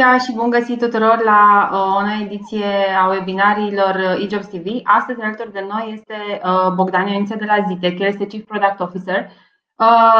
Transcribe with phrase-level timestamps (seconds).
[0.00, 2.66] Bună și bun găsit tuturor la uh, o nouă ediție
[3.02, 4.66] a webinariilor uh, eJobs TV.
[4.82, 8.80] Astăzi alături de noi este uh, Bogdan Ioniță de la Zitec, el este Chief Product
[8.80, 9.30] Officer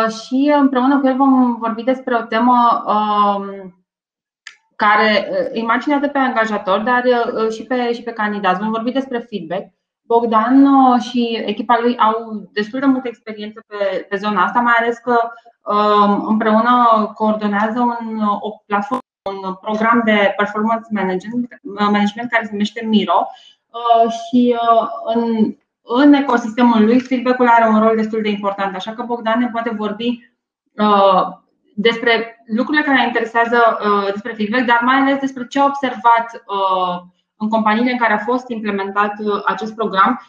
[0.09, 3.85] și împreună cu el vom vorbi despre o temă um,
[4.77, 7.03] care imaginea de pe angajator, dar
[7.51, 8.61] și pe, și pe candidați.
[8.61, 9.73] Vom vorbi despre feedback.
[10.07, 10.67] Bogdan
[10.99, 15.19] și echipa lui au destul de multă experiență pe, pe zona asta, mai ales că
[15.63, 16.73] um, împreună
[17.15, 24.11] coordonează un, o platformă un program de performance management, management care se numește Miro uh,
[24.13, 28.75] și uh, în, în ecosistemul lui feedback-ul are un rol destul de important.
[28.75, 30.33] Așa că Bogdan ne poate vorbi
[30.77, 31.23] uh,
[31.75, 33.79] despre lucrurile care ne interesează
[34.13, 36.45] despre feedback, dar mai ales despre ce a observat
[37.37, 39.13] în companiile în care a fost implementat
[39.45, 40.21] acest program,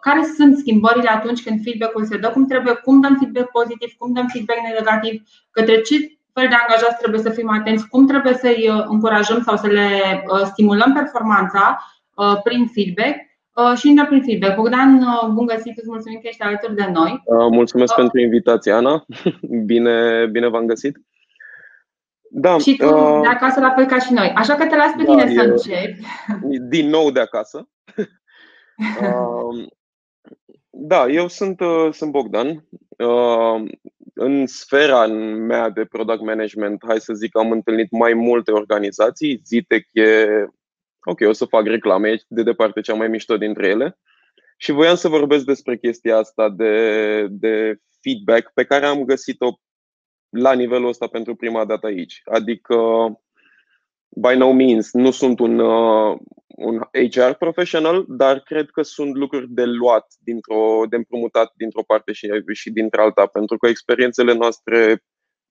[0.00, 4.12] care sunt schimbările atunci când feedback-ul se dă, cum trebuie, cum dăm feedback pozitiv, cum
[4.12, 8.68] dăm feedback negativ, către ce fel de angajați trebuie să fim atenți, cum trebuie să-i
[8.68, 9.88] uh, încurajăm sau să le
[10.32, 11.78] uh, stimulăm performanța
[12.14, 13.16] uh, prin feedback
[13.76, 14.54] și nu prin feedback.
[14.56, 17.22] Bogdan, bun găsit, îți mulțumim că ești alături de noi.
[17.50, 19.06] Mulțumesc uh, pentru invitație, Ana.
[19.70, 20.96] Bine, bine v-am găsit.
[22.30, 24.32] Da, și tu uh, de acasă la fel ca și noi.
[24.34, 26.00] Așa că te las pe da, tine să începi.
[26.74, 27.68] Din nou de acasă.
[29.02, 29.66] uh,
[30.70, 32.64] da, eu sunt, uh, sunt Bogdan.
[32.98, 33.70] Uh,
[34.18, 39.40] în sfera mea de product management, hai să zic, am întâlnit mai multe organizații.
[39.44, 40.26] Zitec e,
[41.04, 43.98] ok, o să fac reclame, e de departe cea mai mișto dintre ele.
[44.56, 49.58] Și voiam să vorbesc despre chestia asta de, de feedback pe care am găsit-o
[50.28, 52.20] la nivelul ăsta pentru prima dată aici.
[52.24, 52.76] Adică,
[54.08, 56.18] by no means, nu sunt un, uh,
[56.56, 62.12] un HR professional, dar cred că sunt lucruri de luat, dintr-o, de împrumutat dintr-o parte
[62.12, 65.02] și, și dintr-alta, pentru că experiențele noastre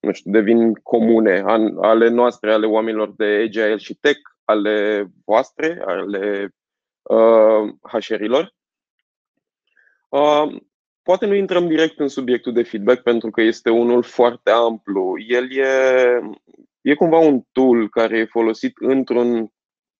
[0.05, 1.43] nu știu, devin comune,
[1.81, 6.55] ale noastre, ale oamenilor de Agile și Tech, ale voastre, ale
[7.01, 8.53] uh, HR-ilor.
[10.09, 10.61] Uh,
[11.01, 15.13] poate nu intrăm direct în subiectul de feedback pentru că este unul foarte amplu.
[15.27, 15.65] El e,
[16.81, 19.49] e cumva un tool care e folosit într-un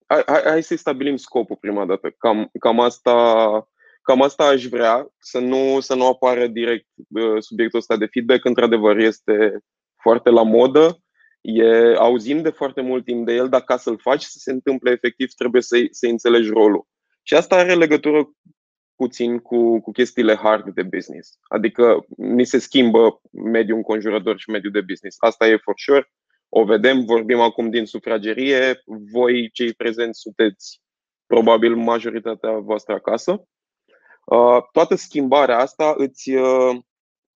[0.05, 2.09] hai, hai, hai să-i stabilim scopul prima dată.
[2.17, 3.13] Cam, cam, asta,
[4.01, 8.45] cam asta aș vrea, să nu, să nu apară direct uh, subiectul ăsta de feedback.
[8.45, 9.59] Într-adevăr, este
[10.01, 10.99] foarte la modă,
[11.41, 14.91] e, auzim de foarte mult timp de el, dar ca să-l faci să se întâmple
[14.91, 16.87] efectiv, trebuie să-i, să înțelegi rolul.
[17.23, 18.29] Și asta are legătură
[18.95, 21.37] puțin cu, cu chestiile hard de business.
[21.47, 25.17] Adică ni se schimbă mediul înconjurător și mediul de business.
[25.19, 26.09] Asta e for sure
[26.57, 30.81] o vedem, vorbim acum din sufragerie, voi cei prezenți sunteți
[31.25, 33.47] probabil majoritatea voastră acasă.
[34.25, 36.77] Uh, toată schimbarea asta îți uh,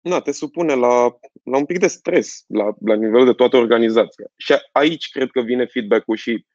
[0.02, 4.26] na, te supune la, la un pic de stres la, la nivel de toată organizația.
[4.38, 6.46] Și aici cred că vine feedback-ul și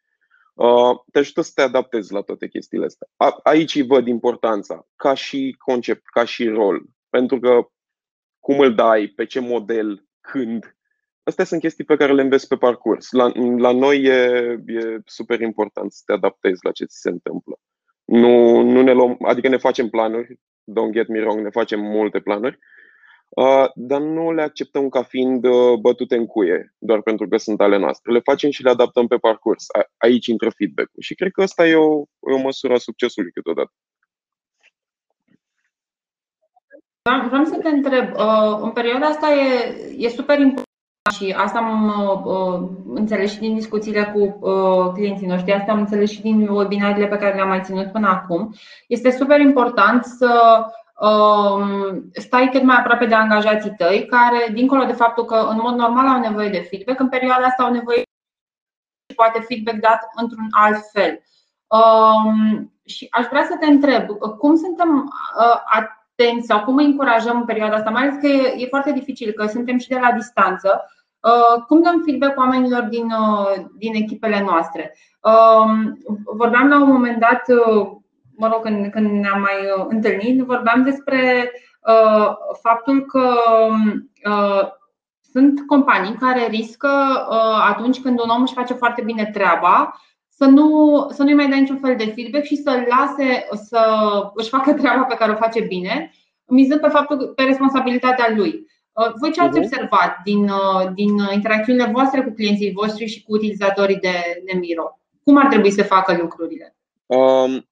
[0.55, 3.09] uh, te ajută să te adaptezi la toate chestiile astea.
[3.17, 6.83] A, aici îi văd importanța, ca și concept, ca și rol.
[7.11, 7.69] Pentru că
[8.39, 10.77] cum îl dai, pe ce model, când,
[11.25, 13.11] Astea sunt chestii pe care le înveți pe parcurs.
[13.11, 14.13] La, la noi e,
[14.67, 17.59] e super important să te adaptezi la ce ți se întâmplă.
[18.05, 22.21] Nu, nu ne luăm, adică ne facem planuri, don't get me wrong, ne facem multe
[22.21, 22.59] planuri,
[23.29, 27.61] uh, dar nu le acceptăm ca fiind uh, bătute în cuie, doar pentru că sunt
[27.61, 28.13] ale noastre.
[28.13, 29.65] Le facem și le adaptăm pe parcurs.
[29.69, 31.03] A, aici intră feedback-ul.
[31.03, 33.73] Și cred că asta e o, e o măsură a succesului câteodată.
[37.29, 40.64] Vreau să te întreb, uh, în perioada asta e, e super important
[41.13, 41.89] și asta am
[42.25, 47.07] uh, înțeles și din discuțiile cu uh, clienții noștri, asta am înțeles și din webinarele
[47.07, 48.55] pe care le-am mai ținut până acum.
[48.89, 50.65] Este super important să
[51.01, 55.75] uh, stai cât mai aproape de angajații tăi, care, dincolo de faptul că în mod
[55.75, 58.03] normal au nevoie de feedback, în perioada asta au nevoie
[59.09, 61.23] și poate feedback dat într-un alt fel.
[61.67, 64.07] Uh, și aș vrea să te întreb,
[64.39, 65.61] cum suntem uh,
[66.17, 69.33] atenți sau cum îi încurajăm în perioada asta, mai ales că e, e foarte dificil,
[69.33, 70.85] că suntem și de la distanță.
[71.21, 74.97] Uh, cum dăm feedback oamenilor din, uh, din echipele noastre?
[75.21, 75.99] Um,
[76.37, 77.87] vorbeam la un moment dat, uh,
[78.37, 81.51] mă rog, când, când ne-am mai întâlnit, vorbeam despre
[82.63, 83.35] faptul că
[85.21, 86.89] sunt companii care riscă
[87.69, 89.95] atunci când un om își face foarte bine treaba
[90.37, 93.83] să nu, să nu-i mai dea niciun fel de feedback și să-l lase să
[94.35, 96.13] își facă treaba pe care o face bine,
[96.47, 98.67] mizând pe faptul pe responsabilitatea lui.
[98.93, 99.65] Uh, voi ce ați mhm.
[99.65, 104.99] observat din, uh, din interacțiunile voastre cu clienții voștri și cu utilizatorii de, de Miro?
[105.25, 106.77] Cum ar trebui să facă lucrurile?
[107.07, 107.69] Um,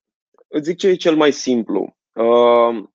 [0.49, 1.97] îți zic ce e cel mai simplu.
[2.13, 2.95] Um,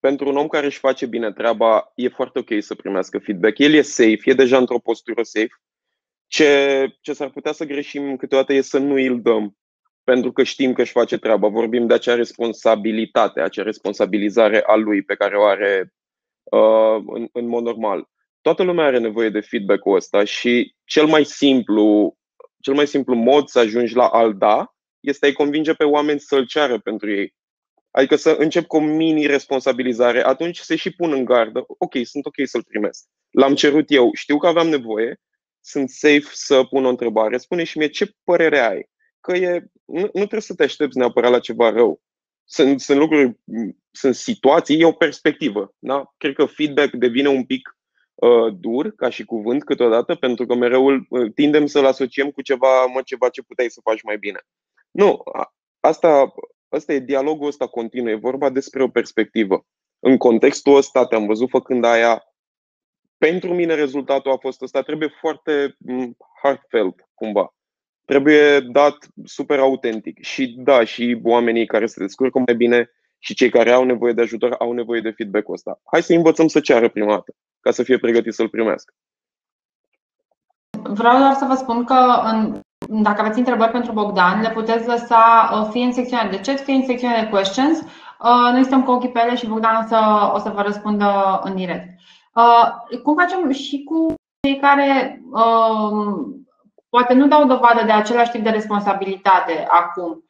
[0.00, 3.58] pentru un om care își face bine treaba, e foarte ok să primească feedback.
[3.58, 5.52] El e safe, e deja într-o postură safe
[6.34, 9.56] Ce, ce s-ar putea să greșim câteodată e să nu îl dăm,
[10.04, 11.48] pentru că știm că își face treaba.
[11.48, 15.94] Vorbim de acea responsabilitate, acea responsabilizare a lui pe care o are
[16.42, 18.08] uh, în, în mod normal.
[18.40, 22.16] Toată lumea are nevoie de feedback-ul ăsta și cel mai simplu,
[22.60, 26.46] cel mai simplu mod să ajungi la al da este a-i convinge pe oameni să-l
[26.46, 27.34] ceară pentru ei.
[27.90, 31.64] Adică să încep cu o mini-responsabilizare, atunci se și pun în gardă.
[31.66, 33.04] Ok, sunt ok să-l primesc.
[33.30, 35.20] L-am cerut eu, știu că aveam nevoie,
[35.62, 37.36] sunt safe să pun o întrebare.
[37.38, 38.90] Spune și mie ce părere ai.
[39.20, 42.00] Că e, nu, nu trebuie să te aștepți neapărat la ceva rău.
[42.44, 43.40] Sunt, sunt lucruri,
[43.90, 45.74] sunt situații, e o perspectivă.
[45.78, 46.12] Da?
[46.16, 47.76] Cred că feedback devine un pic
[48.14, 52.86] uh, dur ca și cuvânt câteodată, pentru că mereu uh, tindem să-l asociem cu ceva,
[52.86, 54.38] mă, ceva ce puteai să faci mai bine.
[54.90, 55.22] Nu,
[55.80, 56.34] asta,
[56.68, 59.66] asta e dialogul ăsta continuu, e vorba despre o perspectivă.
[59.98, 62.22] În contextul ăsta te-am văzut făcând aia,
[63.28, 67.54] pentru mine rezultatul a fost ăsta, trebuie foarte mm, heartfelt cumva.
[68.04, 70.24] Trebuie dat super autentic.
[70.24, 74.22] Și da, și oamenii care se descurcă mai bine și cei care au nevoie de
[74.22, 75.80] ajutor au nevoie de feedback-ul ăsta.
[75.84, 78.94] Hai să învățăm să ceară prima dată, ca să fie pregătit să-l primească.
[80.82, 82.60] Vreau doar să vă spun că în,
[83.02, 86.74] dacă aveți întrebări pentru Bogdan, le puteți lăsa uh, fie în secțiunea de chat, fie
[86.74, 87.80] în secțiunea de questions.
[87.80, 91.40] Uh, noi stăm cu ochii pe ele și Bogdan o să, o să vă răspundă
[91.44, 92.00] în direct.
[92.34, 95.22] Uh, cum facem și cu cei care
[96.88, 100.24] poate nu dau dovadă de același tip de responsabilitate acum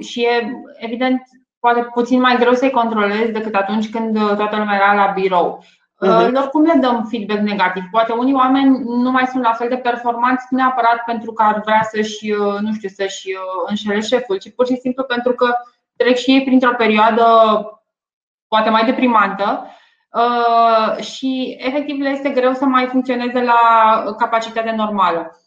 [0.00, 1.22] și e evident
[1.58, 5.64] poate puțin mai greu să-i controlezi decât atunci când toată lumea era la birou.
[6.04, 6.30] Uh-huh.
[6.30, 7.82] Lor cum le dăm feedback negativ?
[7.90, 11.82] Poate unii oameni nu mai sunt la fel de performanți neapărat pentru că ar vrea
[11.90, 15.54] să-și, uh, nu știu, să-și uh, înșele șeful, ci pur și simplu pentru că
[15.96, 17.24] trec și ei printr-o perioadă
[18.48, 19.82] poate mai deprimantă uh,
[21.00, 23.58] și efectiv le este greu să mai funcționeze la
[24.18, 25.40] capacitate normală.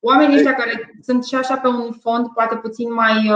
[0.00, 3.30] Oamenii ăștia care sunt și așa pe un fond poate puțin mai,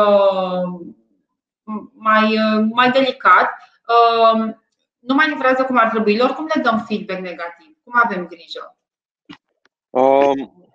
[1.94, 2.36] mai,
[2.72, 3.50] mai delicat,
[4.98, 7.76] nu mai livrează cum ar trebui, lor cum le dăm feedback negativ?
[7.84, 8.76] Cum avem grijă?
[9.90, 10.66] Um,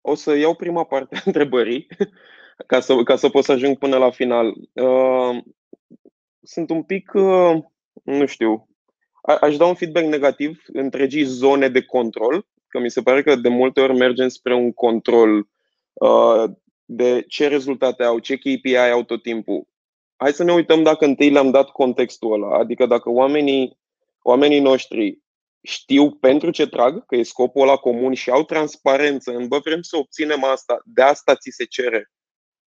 [0.00, 1.86] o să iau prima parte a întrebării
[2.66, 4.46] ca să, ca să pot să ajung până la final.
[4.72, 5.42] Uh,
[6.42, 7.62] sunt un pic, uh,
[8.02, 8.68] nu știu, a,
[9.22, 13.48] aș da un feedback negativ întregii zone de control, că mi se pare că de
[13.48, 15.48] multe ori mergem spre un control
[15.92, 16.44] uh,
[16.84, 19.66] de ce rezultate au, ce KPI au tot timpul
[20.18, 22.58] hai să ne uităm dacă întâi le-am dat contextul ăla.
[22.58, 23.78] Adică dacă oamenii,
[24.22, 25.18] oamenii noștri
[25.62, 29.82] știu pentru ce trag, că e scopul ăla comun și au transparență în bă, vrem
[29.82, 32.10] să obținem asta, de asta ți se cere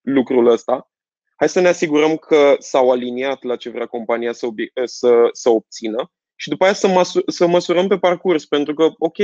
[0.01, 0.91] lucrul ăsta,
[1.35, 5.49] hai să ne asigurăm că s-au aliniat la ce vrea compania să, obi- să, să
[5.49, 6.11] obțină
[6.41, 9.17] și după aia să, măsu- să măsurăm pe parcurs, pentru că, ok,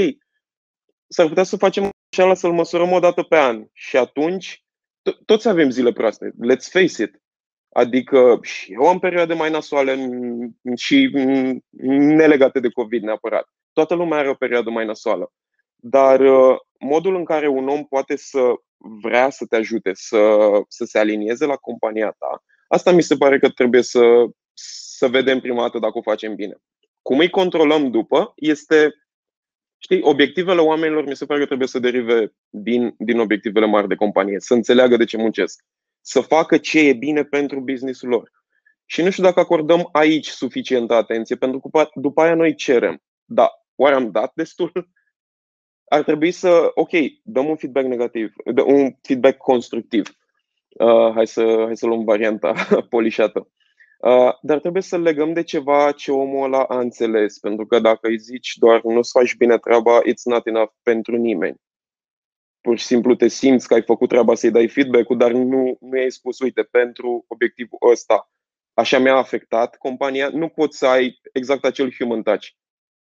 [1.08, 4.64] s-ar putea să facem așa să-l măsurăm o dată pe an și atunci
[5.25, 7.22] toți avem zile proaste, let's face it.
[7.69, 10.10] Adică și eu am perioade mai nasoale
[10.75, 11.10] și
[11.90, 13.48] nelegate de COVID neapărat.
[13.74, 15.31] Toată lumea are o perioadă mai nasoală.
[15.75, 20.38] Dar uh, modul în care un om poate să vrea să te ajute, să,
[20.68, 25.40] să se alinieze la compania ta, asta mi se pare că trebuie să, să vedem
[25.40, 26.58] prima dată dacă o facem bine.
[27.07, 28.94] Cum îi controlăm după este,
[29.77, 33.95] știi, obiectivele oamenilor mi se pare că trebuie să derive din, din obiectivele mari de
[33.95, 35.64] companie, să înțeleagă de ce muncesc
[36.02, 38.31] să facă ce e bine pentru businessul lor.
[38.85, 43.04] Și nu știu dacă acordăm aici suficientă atenție, pentru că după aia noi cerem.
[43.26, 44.90] Da, oare am dat destul?
[45.90, 46.92] Ar trebui să, ok,
[47.23, 48.33] dăm un feedback negativ,
[48.66, 50.18] un feedback constructiv.
[50.69, 52.54] Uh, hai, să, hai să luăm varianta
[52.90, 53.52] polișată.
[53.97, 58.07] Uh, dar trebuie să legăm de ceva ce omul ăla a înțeles, pentru că dacă
[58.07, 61.59] îi zici doar nu-ți faci bine treaba, it's not enough pentru nimeni
[62.68, 65.97] pur și simplu te simți că ai făcut treaba să-i dai feedback-ul, dar nu, nu
[65.97, 68.31] i-ai spus, uite, pentru obiectivul ăsta,
[68.73, 72.47] așa mi-a afectat compania, nu poți să ai exact acel human touch.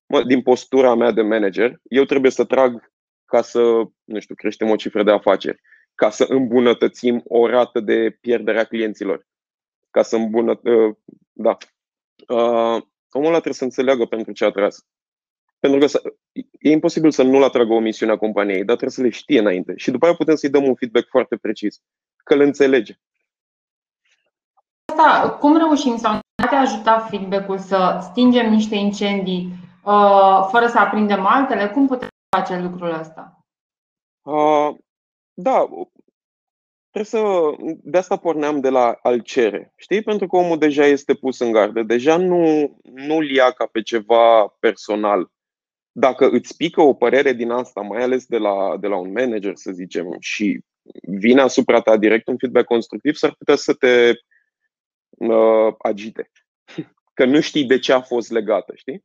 [0.05, 2.91] Mă, din postura mea de manager, eu trebuie să trag
[3.25, 3.59] ca să,
[4.03, 5.61] nu știu, creștem o cifră de afaceri,
[5.95, 9.27] ca să îmbunătățim o rată de pierdere a clienților,
[9.95, 10.97] ca să îmbunătățim,
[11.31, 11.57] da.
[12.27, 14.85] Uh, omul ăla trebuie să înțeleagă pentru ce a tras.
[15.59, 16.13] Pentru că
[16.59, 19.73] e imposibil să nu-l atragă o misiune a companiei, dar trebuie să le știe înainte.
[19.75, 21.81] Și după aia putem să-i dăm un feedback foarte precis,
[22.23, 22.93] că le înțelege.
[24.85, 29.49] Asta, cum reușim sau ne poate ajuta feedback-ul să stingem niște incendii
[29.83, 31.69] uh, fără să aprindem altele?
[31.69, 33.45] Cum putem face lucrul ăsta?
[34.21, 34.75] Uh,
[35.33, 35.69] da,
[36.95, 37.51] trebuie să.
[37.83, 39.73] De asta porneam de la al cere.
[39.75, 40.01] Știi?
[40.01, 41.83] Pentru că omul deja este pus în gardă.
[41.83, 45.33] Deja nu, nu-l ia ca pe ceva personal
[45.97, 49.55] dacă îți pică o părere din asta, mai ales de la, de la un manager,
[49.55, 50.59] să zicem, și
[51.01, 54.13] vine asupra ta direct un feedback constructiv, s-ar putea să te
[55.09, 56.31] uh, agite.
[57.13, 59.03] Că nu știi de ce a fost legată, știi?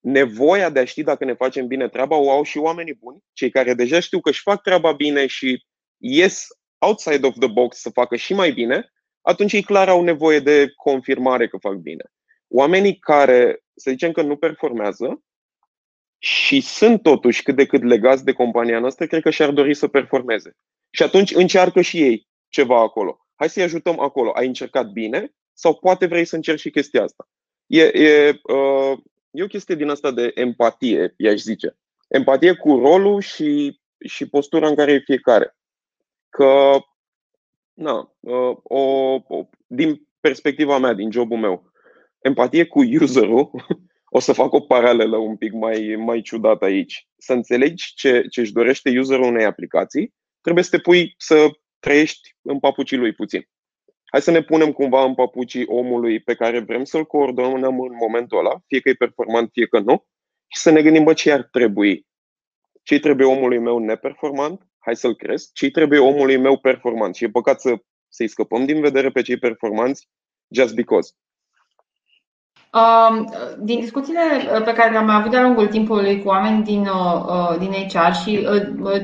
[0.00, 3.50] Nevoia de a ști dacă ne facem bine treaba o au și oamenii buni, cei
[3.50, 5.64] care deja știu că își fac treaba bine și
[5.96, 6.46] ies
[6.78, 10.72] outside of the box să facă și mai bine, atunci ei clar au nevoie de
[10.76, 12.04] confirmare că fac bine.
[12.48, 15.22] Oamenii care, să zicem că nu performează
[16.18, 19.88] și sunt totuși cât de cât legați de compania noastră, cred că și-ar dori să
[19.88, 20.56] performeze.
[20.90, 23.26] Și atunci încearcă și ei ceva acolo.
[23.34, 24.30] Hai să-i ajutăm acolo.
[24.30, 27.28] Ai încercat bine sau poate vrei să încerci și chestia asta.
[27.66, 28.98] E, e, uh,
[29.30, 31.76] e o chestie din asta de empatie, i-aș zice.
[32.08, 35.57] Empatie cu rolul și, și postura în care e fiecare.
[36.28, 36.78] Că,
[37.74, 38.80] na, uh, o,
[39.14, 41.72] o, din perspectiva mea, din jobul meu,
[42.20, 43.50] empatie cu userul,
[44.16, 47.08] o să fac o paralelă un pic mai, mai ciudată aici.
[47.16, 52.36] Să înțelegi ce, ce își dorește userul unei aplicații, trebuie să te pui să trăiești
[52.42, 53.48] în papucii lui puțin.
[54.04, 58.38] Hai să ne punem cumva în papucii omului pe care vrem să-l coordonăm în momentul
[58.38, 60.06] ăla, fie că e performant, fie că nu,
[60.46, 62.06] și să ne gândim, bă, ce ar trebui.
[62.82, 64.67] Ce trebuie omului meu neperformant?
[64.78, 65.52] Hai să-l cresc.
[65.52, 67.14] Ce trebuie omului meu performant?
[67.14, 67.74] Și e păcat să,
[68.08, 70.08] să-i scăpăm din vedere pe cei performanți
[70.48, 71.12] just because.
[72.72, 74.20] Um, din discuțiile
[74.54, 78.12] uh, pe care le-am avut de-a lungul timpului cu oameni din, uh, uh, din HR
[78.12, 78.48] și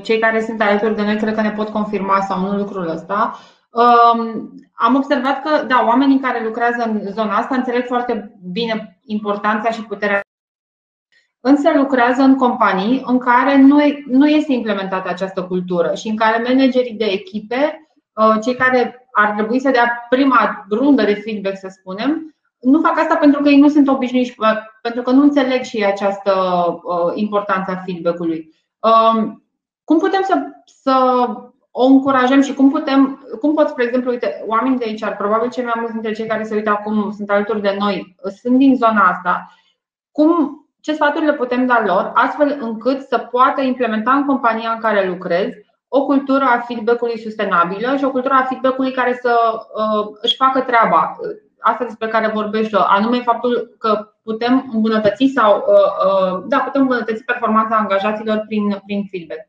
[0.02, 3.38] cei care sunt alături de noi cred că ne pot confirma sau nu lucrul ăsta,
[3.70, 9.70] um, am observat că, da, oamenii care lucrează în zona asta înțeleg foarte bine importanța
[9.70, 10.20] și puterea
[11.46, 16.42] însă lucrează în companii în care nu, nu este implementată această cultură și în care
[16.46, 17.88] managerii de echipe,
[18.42, 23.16] cei care ar trebui să dea prima rundă de feedback, să spunem, nu fac asta
[23.16, 24.34] pentru că ei nu sunt obișnuiți,
[24.82, 26.32] pentru că nu înțeleg și această
[26.82, 28.54] uh, importanță a feedback-ului.
[28.78, 29.44] Um,
[29.84, 30.34] cum putem să,
[30.64, 31.26] să
[31.70, 35.64] o încurajăm și cum putem, cum pot, spre exemplu, uite, oamenii de aici, probabil cei
[35.64, 39.02] mai mulți dintre cei care se uită acum sunt alături de noi, sunt din zona
[39.02, 39.54] asta.
[40.10, 44.80] Cum, ce sfaturi le putem da lor, astfel încât să poată implementa în compania în
[44.80, 45.48] care lucrez
[45.88, 50.60] o cultură a feedback-ului sustenabilă și o cultură a feedback-ului care să uh, își facă
[50.60, 51.16] treaba,
[51.58, 55.74] asta despre care vorbești, anume faptul că putem îmbunătăți sau uh,
[56.06, 59.40] uh, da, putem îmbunătăți performanța angajaților prin, prin feedback.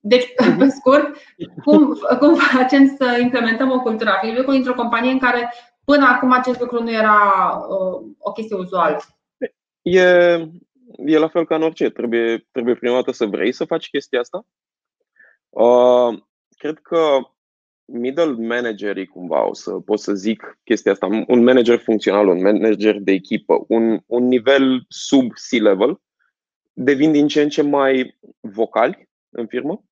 [0.00, 0.58] Deci, mhm.
[0.58, 1.16] pe scurt,
[1.64, 5.52] cum, cum facem să implementăm o cultură a feedback-ului într-o companie în care
[5.84, 7.18] până acum acest lucru nu era
[7.68, 9.00] uh, o chestie uzuală?
[9.82, 10.36] E,
[10.96, 11.90] e la fel ca în orice.
[11.90, 14.46] Trebuie, trebuie prima dată să vrei să faci chestia asta.
[15.48, 16.22] Uh,
[16.56, 17.18] cred că
[17.84, 22.98] middle managerii cumva, o să pot să zic chestia asta, un manager funcțional, un manager
[22.98, 26.00] de echipă, un, un nivel sub C-level,
[26.72, 29.84] devin din ce în ce mai vocali în firmă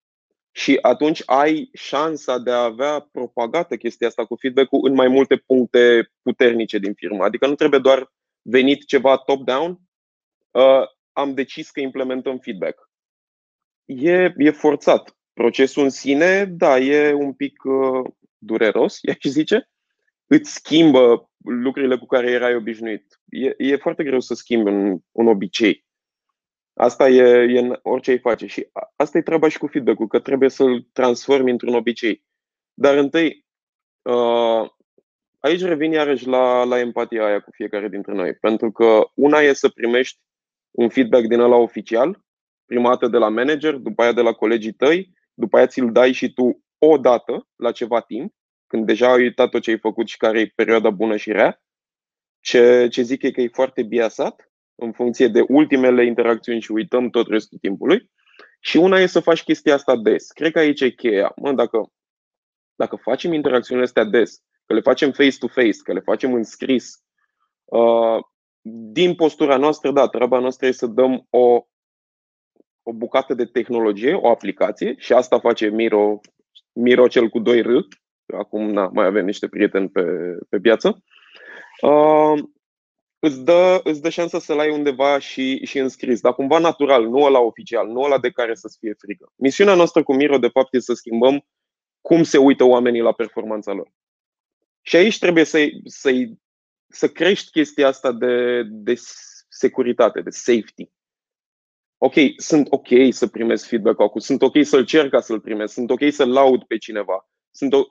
[0.50, 5.36] și atunci ai șansa de a avea propagată chestia asta cu feedback-ul în mai multe
[5.36, 7.24] puncte puternice din firmă.
[7.24, 9.76] Adică nu trebuie doar venit ceva top-down, uh,
[11.12, 12.90] am decis că implementăm feedback.
[13.84, 19.70] E, e forțat procesul în sine, da, e un pic uh, dureros, i-aș zice.
[20.26, 23.20] Îți schimbă lucrurile cu care erai obișnuit.
[23.28, 25.84] E, e foarte greu să schimbi un, un obicei.
[26.74, 27.22] Asta e,
[27.54, 28.46] e în orice ai face.
[28.46, 32.24] Și asta e treaba și cu feedback-ul, că trebuie să-l transformi într-un obicei.
[32.74, 33.46] Dar întâi,
[34.02, 34.70] uh,
[35.38, 38.34] aici revin iarăși la, la empatia aia cu fiecare dintre noi.
[38.34, 40.20] Pentru că una e să primești
[40.72, 42.24] un feedback din ăla oficial,
[42.66, 46.12] prima dată de la manager, după aia de la colegii tăi, după aia ți-l dai
[46.12, 48.34] și tu o dată la ceva timp,
[48.66, 51.62] când deja ai uitat tot ce ai făcut și care e perioada bună și rea.
[52.40, 57.10] Ce, ce zic e că e foarte biasat în funcție de ultimele interacțiuni și uităm
[57.10, 58.10] tot restul timpului.
[58.60, 60.30] Și una e să faci chestia asta des.
[60.30, 61.32] Cred că aici e cheia.
[61.36, 61.92] Mă, dacă,
[62.74, 67.02] dacă facem interacțiunile astea des, că le facem face-to-face, că le facem în scris,
[67.64, 68.18] uh,
[68.64, 71.66] din postura noastră, da, treaba noastră e să dăm o
[72.82, 76.20] o bucată de tehnologie, o aplicație și asta face Miro,
[76.72, 77.68] Miro cel cu 2 R.
[78.36, 80.02] Acum na, mai avem niște prieteni pe,
[80.48, 81.02] pe piață.
[81.80, 82.42] Uh,
[83.18, 87.30] îți, dă, îți dă șansa să-l ai undeva și, și înscris, dar cumva natural, nu
[87.30, 89.32] la oficial, nu la de care să-ți fie frică.
[89.36, 91.46] Misiunea noastră cu Miro, de fapt, este să schimbăm
[92.00, 93.92] cum se uită oamenii la performanța lor.
[94.82, 96.10] Și aici trebuie să, să,
[96.92, 98.94] să crești chestia asta de, de
[99.48, 100.90] securitate, de safety
[102.04, 105.90] ok, sunt ok să primesc feedback acum, sunt ok să-l cer ca să-l primesc, sunt
[105.90, 107.82] ok să laud pe cineva, sunt, o,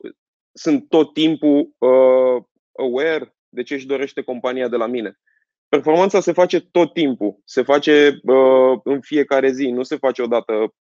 [0.51, 2.43] sunt tot timpul uh,
[2.77, 5.19] aware de ce își dorește compania de la mine.
[5.67, 10.73] performanța se face tot timpul, se face uh, în fiecare zi, nu se face odată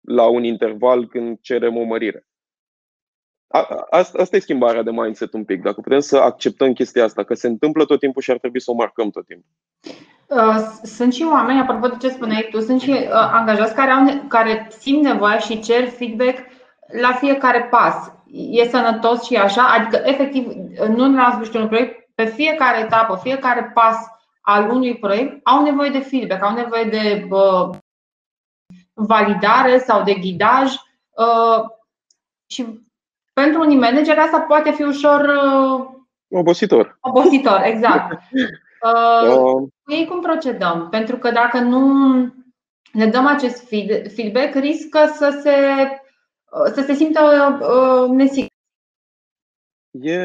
[0.00, 2.26] la un interval când cerem o mărire.
[3.90, 5.62] Asta, asta e schimbarea de mindset un pic.
[5.62, 8.70] Dacă putem să acceptăm chestia asta, că se întâmplă tot timpul și ar trebui să
[8.70, 9.50] o marcăm tot timpul.
[10.26, 14.24] Uh, sunt și oameni, apropo de ce spuneai tu, sunt și uh, angajați care, au,
[14.28, 16.38] care simt nevoia și cer feedback
[17.00, 18.12] la fiecare pas.
[18.50, 20.46] E sănătos și așa, adică efectiv,
[20.88, 23.96] nu la sfârșitul unui proiect, pe fiecare etapă, fiecare pas
[24.40, 27.76] al unui proiect au nevoie de feedback, au nevoie de uh,
[28.94, 30.72] validare sau de ghidaj
[31.10, 31.64] uh,
[32.46, 32.80] și
[33.32, 35.86] pentru unii manageri asta poate fi ușor uh,
[36.30, 36.98] obositor.
[37.00, 38.18] Obositor, exact.
[38.82, 39.68] Uh, uh.
[39.86, 40.88] Ei cum procedăm?
[40.90, 42.14] Pentru că dacă nu
[42.92, 43.68] le dăm acest
[44.14, 45.56] feedback, riscă să se,
[46.50, 47.20] uh, să se simtă
[47.60, 48.50] uh, nesigur.
[49.90, 50.16] E,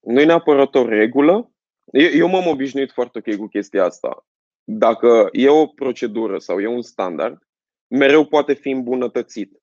[0.00, 1.50] nu e neapărat o regulă.
[1.92, 4.26] Eu m-am obișnuit foarte ok cu chestia asta.
[4.64, 7.38] Dacă e o procedură sau e un standard,
[7.86, 9.62] mereu poate fi îmbunătățit.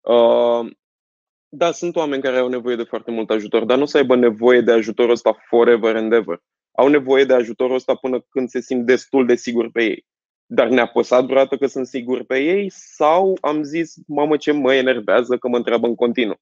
[0.00, 0.70] Uh,
[1.52, 4.60] da, sunt oameni care au nevoie de foarte mult ajutor, dar nu să aibă nevoie
[4.60, 6.42] de ajutorul ăsta forever and ever.
[6.72, 10.06] Au nevoie de ajutorul ăsta până când se simt destul de sigur pe ei.
[10.46, 14.74] Dar ne-a păsat vreodată că sunt sigur pe ei sau am zis, mamă ce mă
[14.74, 16.40] enervează că mă întreabă în continuu.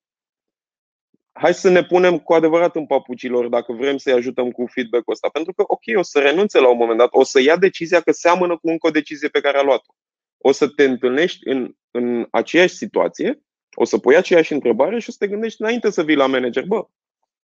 [1.32, 5.28] Hai să ne punem cu adevărat în papucilor dacă vrem să-i ajutăm cu feedback-ul ăsta.
[5.28, 8.12] Pentru că, ok, o să renunțe la un moment dat, o să ia decizia că
[8.12, 9.94] seamănă cu încă o decizie pe care a luat-o.
[10.38, 13.42] O să te întâlnești în, în aceeași situație
[13.80, 16.64] o să pui aceeași întrebare și o să te gândești înainte să vii la manager.
[16.66, 16.86] Bă,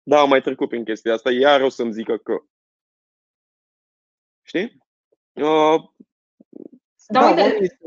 [0.03, 2.41] da, am mai trecut prin chestia asta, iar o să-mi zică că.
[4.41, 4.77] Știi?
[5.34, 5.84] Uh,
[7.08, 7.77] da, da uite,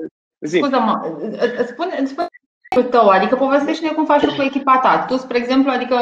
[0.41, 1.19] scuză-mă,
[1.67, 5.05] spune, spune tău, adică povestește-ne cum faci cu echipa ta.
[5.05, 5.99] Tu, spre exemplu, adică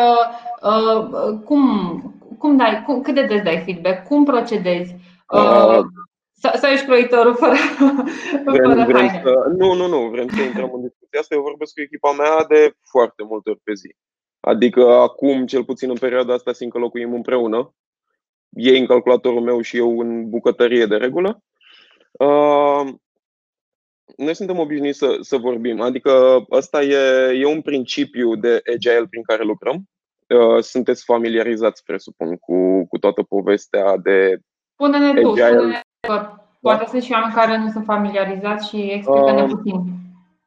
[0.63, 1.63] uh, cum,
[2.39, 4.95] cum dai, cum, cât de des dai feedback, cum procedezi?
[5.29, 5.81] Uh,
[6.43, 7.55] uh, să ești proiectorul fără,
[8.45, 9.23] vrem, fără vrem haine.
[9.25, 11.35] Să, nu, nu, nu, vrem să intrăm în discuția asta.
[11.35, 13.97] Eu vorbesc cu echipa mea de foarte multe ori pe zi.
[14.41, 17.75] Adică acum, cel puțin în perioada asta, simt că locuim împreună.
[18.49, 21.43] Ei în calculatorul meu și eu în bucătărie de regulă.
[22.13, 22.95] Uh,
[24.17, 25.81] noi suntem obișnuiți să, să vorbim.
[25.81, 29.83] Adică ăsta e, e un principiu de agile prin care lucrăm.
[30.29, 34.39] Uh, sunteți familiarizați, presupun, cu, cu toată povestea de
[34.73, 35.81] Spune-ne tu, spune
[36.61, 39.83] poate sunt și oameni care nu sunt familiarizați și explică-ne um, puțin.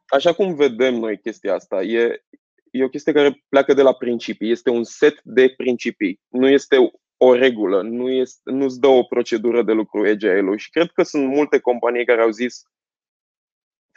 [0.07, 2.23] Așa cum vedem noi chestia asta, e,
[2.71, 4.51] e o chestie care pleacă de la principii.
[4.51, 6.19] Este un set de principii.
[6.27, 10.91] Nu este o regulă, nu este, nu-ți dă o procedură de lucru agile Și cred
[10.91, 12.63] că sunt multe companii care au zis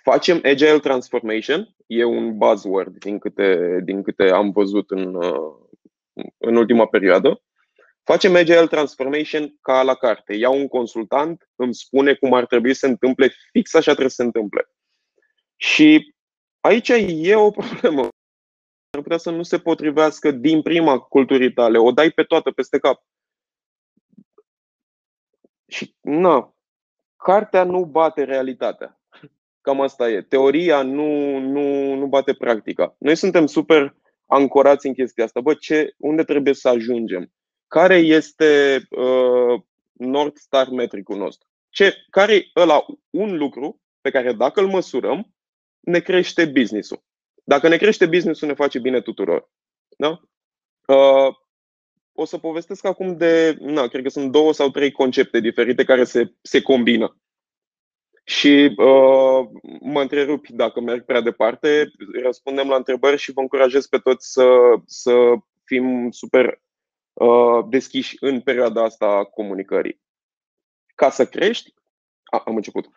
[0.02, 5.18] facem agile transformation, e un buzzword din câte, din câte am văzut în,
[6.38, 7.42] în ultima perioadă.
[8.04, 10.34] Facem Agile Transformation ca la carte.
[10.34, 14.14] Iau un consultant, îmi spune cum ar trebui să se întâmple, fix așa trebuie să
[14.14, 14.70] se întâmple.
[15.56, 16.14] Și
[16.60, 18.08] aici e o problemă.
[18.90, 21.78] Ar putea să nu se potrivească din prima culturii tale.
[21.78, 23.02] O dai pe toată peste cap.
[25.66, 26.54] Și, na,
[27.16, 29.00] cartea nu bate realitatea.
[29.60, 30.22] Cam asta e.
[30.22, 32.96] Teoria nu, nu, nu bate practica.
[32.98, 35.40] Noi suntem super ancorați în chestia asta.
[35.40, 37.32] Bă, ce, unde trebuie să ajungem?
[37.72, 41.48] Care este uh, North Star metricul nostru.
[41.68, 45.34] Ce, care e ăla un lucru pe care dacă îl măsurăm,
[45.80, 47.02] ne crește business-ul.
[47.44, 49.50] Dacă ne crește business-ul, ne face bine tuturor.
[49.96, 50.20] Da?
[50.86, 51.34] Uh,
[52.12, 56.04] o să povestesc acum de, na, cred că sunt două sau trei concepte diferite care
[56.04, 57.16] se, se combină.
[58.24, 59.48] Și uh,
[59.80, 61.90] mă întrerupi dacă merg prea departe,
[62.22, 64.46] răspundem la întrebări și vă încurajez pe toți să,
[64.86, 66.62] să fim super
[67.12, 70.00] Uh, deschiși în perioada asta a comunicării.
[70.94, 71.74] Ca să crești,
[72.24, 72.84] a, am început.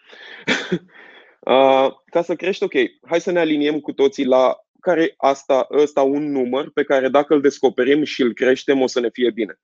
[1.39, 2.73] uh, ca să crești, ok,
[3.07, 7.33] hai să ne aliniem cu toții la care asta, ăsta un număr pe care dacă
[7.33, 9.59] îl descoperim și îl creștem, o să ne fie bine.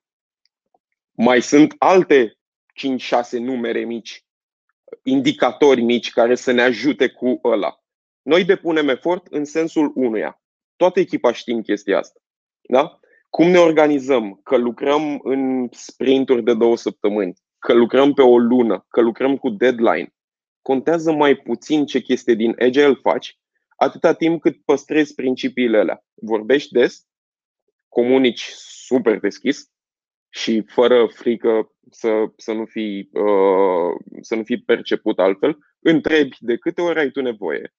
[1.12, 2.38] Mai sunt alte
[2.74, 4.26] 5-6 numere mici,
[5.04, 7.76] indicatori mici care să ne ajute cu ăla.
[8.22, 10.42] Noi depunem efort în sensul unuia.
[10.76, 12.20] Toată echipa știm chestia asta.
[12.62, 13.00] Da?
[13.32, 18.86] Cum ne organizăm, că lucrăm în sprinturi de două săptămâni, că lucrăm pe o lună,
[18.90, 20.14] că lucrăm cu deadline,
[20.62, 23.40] contează mai puțin ce chestie din Agile faci,
[23.76, 26.04] atâta timp cât păstrezi principiile alea.
[26.14, 27.06] Vorbești des,
[27.88, 29.70] comunici super deschis
[30.30, 36.58] și fără frică să, să, nu, fii, uh, să nu fii perceput altfel, întrebi de
[36.58, 37.74] câte ori ai tu nevoie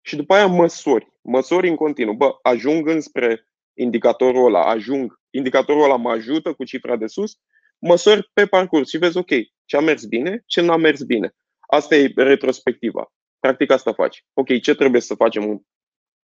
[0.00, 2.14] și după aia măsori, măsori în continuu.
[2.14, 3.49] Bă, ajung înspre
[3.80, 7.38] indicatorul ăla, ajung, indicatorul ăla mă ajută cu cifra de sus,
[7.78, 9.30] măsori pe parcurs și vezi, ok,
[9.64, 11.34] Ce a mers bine, ce n-a mers bine.
[11.60, 13.12] Asta e retrospectiva.
[13.38, 14.24] Practic asta faci.
[14.32, 15.66] Ok, ce trebuie să facem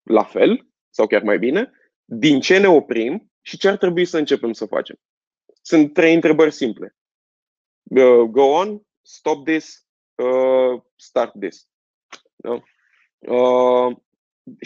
[0.02, 1.70] la fel sau chiar mai bine,
[2.04, 4.96] din ce ne oprim și ce ar trebui să începem să facem.
[5.62, 6.96] Sunt trei întrebări simple.
[7.82, 11.68] Uh, go on, stop this, uh, start this.
[12.36, 12.50] Da?
[12.52, 12.62] Uh,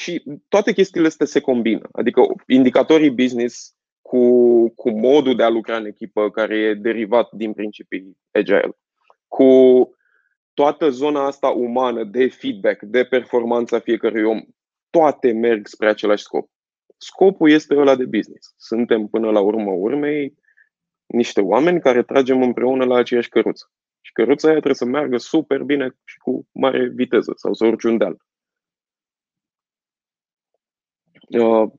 [0.00, 1.88] și toate chestiile astea se combină.
[1.92, 4.22] Adică indicatorii business cu,
[4.74, 8.78] cu modul de a lucra în echipă care e derivat din principii agile,
[9.28, 9.50] cu
[10.54, 14.40] toată zona asta umană de feedback, de performanța fiecărui om,
[14.90, 16.50] toate merg spre același scop.
[16.96, 18.54] Scopul este ăla de business.
[18.56, 20.34] Suntem până la urmă urmei
[21.06, 23.70] niște oameni care tragem împreună la aceeași căruță.
[24.00, 27.82] Și căruța aia trebuie să meargă super bine și cu mare viteză sau să urci
[27.82, 28.16] un deal.
[31.38, 31.70] Uh,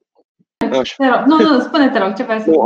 [0.79, 1.23] Așa.
[1.27, 2.63] Nu, nu, spune te rog, ce vrei să nu,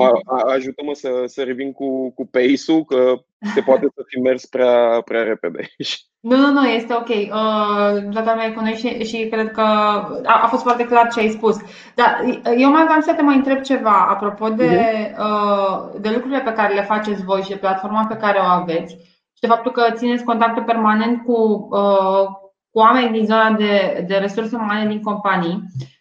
[0.54, 3.13] Ajută-mă să, să revin cu, cu pace-ul, că
[3.54, 5.67] se poate să fi mers prea, prea repede.
[6.19, 7.08] Nu, nu, nu, este ok.
[7.08, 11.30] Uh, toată lumea cunoaște și, și cred că a, a fost foarte clar ce ai
[11.30, 11.58] spus.
[11.95, 12.24] Dar
[12.58, 15.17] eu mai vreau să te mai întreb ceva apropo de, uh-huh.
[15.19, 18.93] uh, de lucrurile pe care le faceți voi și de platforma pe care o aveți
[19.34, 22.26] și de faptul că țineți contactul permanent cu, uh,
[22.71, 25.63] cu oameni din zona de, de resurse umane din companii.
[25.63, 25.94] Uh,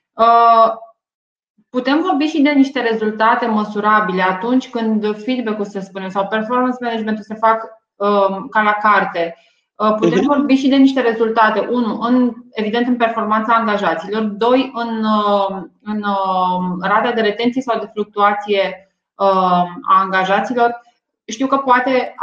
[1.71, 7.25] Putem vorbi și de niște rezultate măsurabile atunci când feedback-ul, să spunem, sau performance management-ul
[7.25, 7.63] se fac
[7.95, 9.37] um, ca la carte.
[9.77, 10.27] Uh, putem mhm.
[10.27, 11.69] vorbi și de niște rezultate.
[11.71, 14.23] Unu, în, evident, în performanța angajaților.
[14.23, 20.81] Doi, în, uh, în uh, rata de retenție sau de fluctuație uh, a angajaților.
[21.25, 22.15] Știu că poate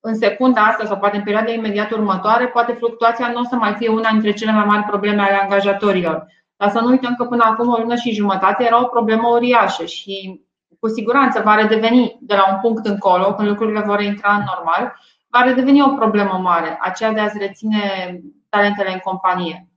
[0.00, 3.74] în secunda asta sau poate în perioada imediat următoare, poate fluctuația nu o să mai
[3.74, 6.26] fie una dintre cele mai mari probleme ale angajatorilor.
[6.62, 9.84] Dar să nu uităm că până acum o lună și jumătate era o problemă uriașă
[9.84, 10.40] și
[10.78, 14.96] cu siguranță va redeveni de la un punct încolo, când lucrurile vor intra în normal,
[15.28, 19.68] va redeveni o problemă mare, aceea de a-ți reține talentele în companie.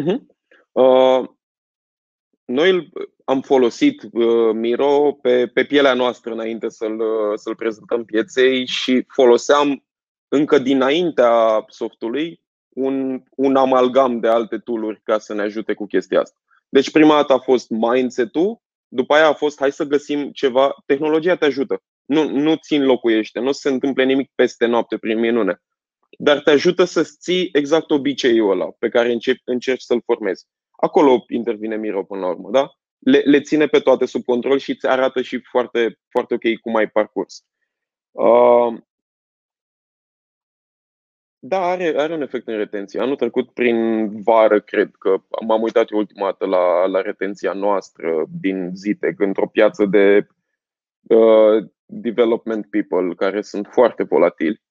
[0.00, 0.18] Uh-huh.
[0.72, 1.28] Uh,
[2.44, 2.92] noi
[3.24, 9.04] am folosit uh, Miro pe, pe pielea noastră înainte să-l, uh, să-l prezentăm pieței și
[9.08, 9.84] foloseam
[10.28, 12.40] încă dinaintea softului
[12.74, 16.40] un, un amalgam de alte tooluri ca să ne ajute cu chestia asta.
[16.68, 21.36] Deci prima dată a fost mindset-ul, după aia a fost hai să găsim ceva, tehnologia
[21.36, 21.82] te ajută.
[22.04, 25.62] Nu, nu țin locuiește, nu se întâmple nimic peste noapte prin minune.
[26.18, 30.46] Dar te ajută să ții exact obiceiul ăla pe care începi, încerci să-l formezi.
[30.70, 32.70] Acolo intervine Miro până la urmă, da?
[32.98, 36.76] Le, le ține pe toate sub control și îți arată și foarte, foarte ok cum
[36.76, 37.44] ai parcurs.
[38.10, 38.74] Uh,
[41.42, 43.00] da, are, are un efect în retenție.
[43.00, 48.24] Anul trecut, prin vară, cred că m-am uitat eu ultima dată la, la retenția noastră
[48.40, 50.26] din Zitec, într-o piață de
[51.02, 54.62] uh, development people care sunt foarte volatili.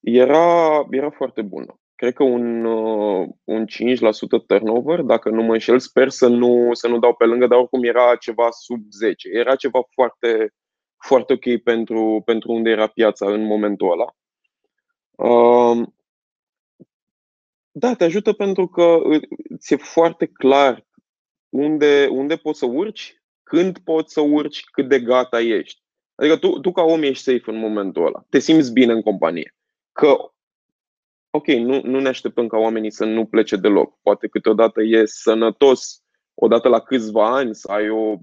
[0.00, 1.80] Era, era foarte bună.
[1.94, 6.88] Cred că un, uh, un 5% turnover, dacă nu mă înșel, sper să nu, să
[6.88, 9.28] nu dau pe lângă, dar oricum era ceva sub 10.
[9.32, 10.52] Era ceva foarte,
[11.06, 14.14] foarte ok pentru, pentru unde era piața în momentul ăla.
[17.70, 18.98] Da, te ajută pentru că
[19.58, 20.86] ți-e foarte clar
[21.48, 25.82] unde, unde poți să urci, când poți să urci, cât de gata ești.
[26.14, 28.24] Adică tu, tu ca om ești safe în momentul ăla.
[28.28, 29.54] Te simți bine în companie.
[29.92, 30.32] Că,
[31.30, 33.98] ok, nu, nu ne așteptăm ca oamenii să nu plece deloc.
[34.02, 36.02] Poate câteodată e sănătos,
[36.34, 38.16] odată la câțiva ani, să ai o.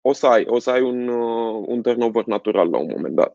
[0.00, 3.34] O să ai, o să ai un, uh, un turnover natural la un moment dat.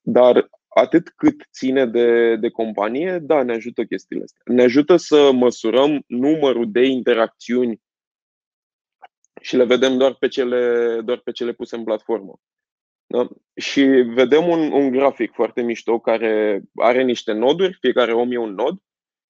[0.00, 4.42] Dar atât cât ține de, de companie, da, ne ajută chestiile astea.
[4.44, 7.80] Ne ajută să măsurăm numărul de interacțiuni
[9.40, 12.40] și le vedem doar pe cele, doar pe cele puse în platformă.
[13.06, 13.28] Da?
[13.56, 13.82] Și
[14.14, 18.78] vedem un, un grafic foarte mișto care are niște noduri, fiecare om e un nod,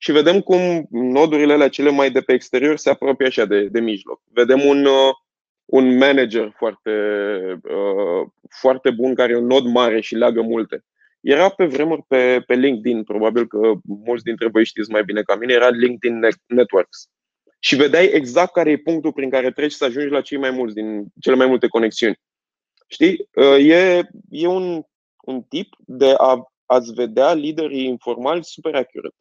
[0.05, 3.81] și vedem cum nodurile alea cele mai de pe exterior se apropie așa de, de
[3.81, 4.23] mijloc.
[4.25, 5.15] Vedem un, uh,
[5.65, 6.91] un manager foarte,
[7.63, 8.29] uh,
[8.61, 10.85] foarte bun care e un nod mare și leagă multe.
[11.25, 15.37] Era pe vremuri pe, pe LinkedIn, probabil că mulți dintre voi știți mai bine ca
[15.37, 17.09] mine, era LinkedIn Networks.
[17.59, 20.75] Și vedeai exact care e punctul prin care treci să ajungi la cei mai mulți
[20.75, 22.21] din cele mai multe conexiuni.
[22.89, 23.29] Știi?
[23.35, 24.83] Uh, e, e un,
[25.25, 29.17] un tip de a, a-ți vedea liderii informali super accurate.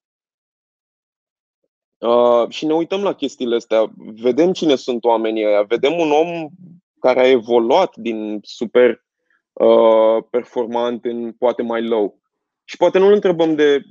[1.97, 6.49] Uh, și ne uităm la chestiile astea, vedem cine sunt oamenii ăia, vedem un om
[6.99, 9.03] care a evoluat din super
[9.53, 12.21] Uh, performant în poate mai low.
[12.63, 13.81] Și poate nu-l întrebăm de.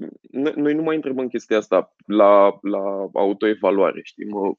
[0.54, 4.24] Noi nu mai întrebăm chestia asta la, la autoevaluare, știi?
[4.24, 4.52] Mă,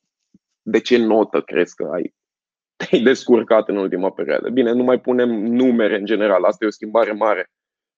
[0.61, 2.13] de ce notă crezi că ai
[2.77, 4.49] te-ai descurcat în ultima perioadă?
[4.49, 7.51] Bine, nu mai punem numere în general, asta e o schimbare mare.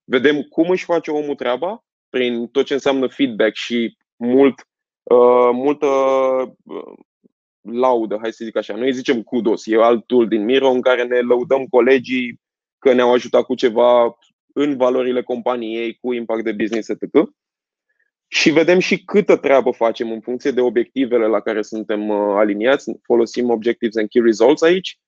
[0.04, 4.68] vedem cum își face omul treaba prin tot ce înseamnă feedback și mult,
[5.04, 5.86] uh, multă
[6.64, 6.94] uh,
[7.62, 8.76] laudă, hai să zic așa.
[8.76, 12.40] Noi zicem kudos, e alt tool din Miro în care ne lăudăm colegii
[12.86, 14.18] că ne-au ajutat cu ceva
[14.54, 17.04] în valorile companiei, cu impact de business, etc.
[18.28, 22.92] Și vedem și câtă treabă facem în funcție de obiectivele la care suntem uh, aliniați.
[23.02, 25.00] Folosim Objectives and Key Results aici.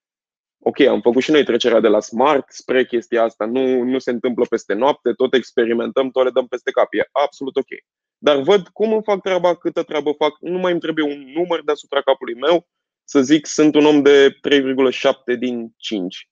[0.60, 3.46] Ok, am făcut și noi trecerea de la Smart spre chestia asta.
[3.46, 6.94] Nu, nu se întâmplă peste noapte, tot experimentăm, tot le dăm peste cap.
[6.94, 7.72] E absolut ok.
[8.18, 10.38] Dar văd cum îmi fac treaba, câtă treabă fac.
[10.40, 12.68] Nu mai îmi trebuie un număr deasupra capului meu
[13.04, 16.30] să zic sunt un om de 3,7 din 5.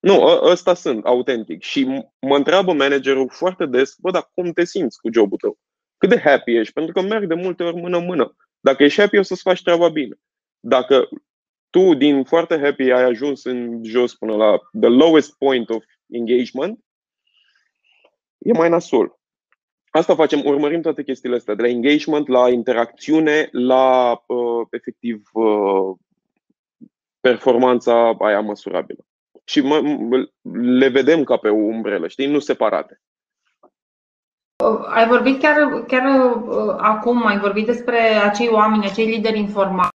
[0.00, 1.62] Nu, ă, ăsta sunt, autentic.
[1.62, 1.84] Și
[2.20, 5.58] mă întreabă managerul foarte des, bă, dar cum te simți cu jobul tău?
[5.98, 6.72] Cât de happy ești?
[6.72, 8.36] Pentru că merg de multe ori mână-mână.
[8.60, 10.14] Dacă ești happy, o să-ți faci treaba bine.
[10.60, 11.08] Dacă
[11.70, 16.78] tu din foarte happy ai ajuns în jos până la the lowest point of engagement,
[18.38, 19.18] e mai nasol.
[19.90, 25.96] Asta facem, urmărim toate chestiile astea, de la engagement, la interacțiune, la uh, efectiv uh,
[27.20, 29.06] performanța aia măsurabilă.
[29.48, 29.80] Și mă,
[30.52, 33.00] le vedem ca pe o umbrelă, știi, nu separate.
[34.94, 39.88] Ai vorbit chiar, chiar uh, acum, ai vorbit despre acei oameni, acei lideri informali.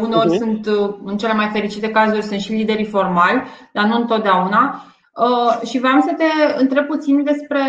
[0.00, 0.38] Uneori uh-huh.
[0.38, 4.84] sunt, uh, în cele mai fericite cazuri, sunt și lideri formali, dar nu întotdeauna.
[5.14, 7.62] Uh, și vreau să te întreb puțin despre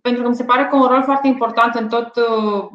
[0.00, 2.68] pentru că mi se pare că un rol foarte important în tot uh,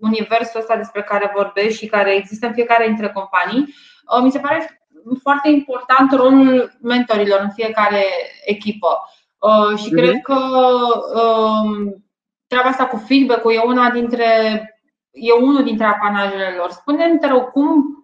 [0.00, 3.74] universul ăsta despre care vorbești și care există în fiecare dintre companii,
[4.16, 4.85] uh, mi se pare
[5.22, 8.04] foarte important rolul mentorilor în fiecare
[8.44, 8.88] echipă.
[9.38, 10.22] Uh, și cred mhm.
[10.22, 10.38] că
[11.14, 12.04] um,
[12.46, 14.26] treaba asta cu feedback-ul e una dintre
[15.10, 16.70] e unul dintre apanajele lor.
[16.70, 17.96] Spune-mi, te rog, cum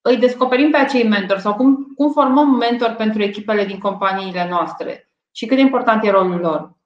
[0.00, 5.10] îi descoperim pe acei mentori sau cum, cum formăm mentori pentru echipele din companiile noastre
[5.30, 6.76] și cât de important e rolul lor?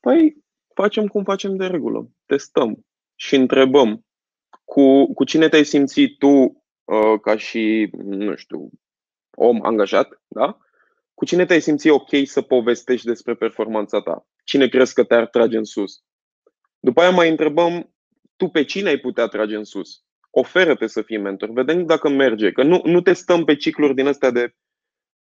[0.00, 0.36] Păi
[0.74, 2.08] facem cum facem de regulă.
[2.26, 4.04] Testăm și întrebăm
[4.64, 6.52] cu, cu cine te-ai simțit tu uh,
[7.22, 8.70] ca și, nu știu,
[9.30, 10.58] om angajat, da?
[11.14, 14.26] Cu cine te-ai simțit ok să povestești despre performanța ta?
[14.44, 16.02] Cine crezi că te-ar trage în sus?
[16.78, 17.94] După aia mai întrebăm
[18.36, 20.04] tu pe cine ai putea trage în sus?
[20.30, 22.52] Oferă-te să fii mentor, vedem dacă merge.
[22.52, 24.54] Că nu, nu testăm pe cicluri din astea de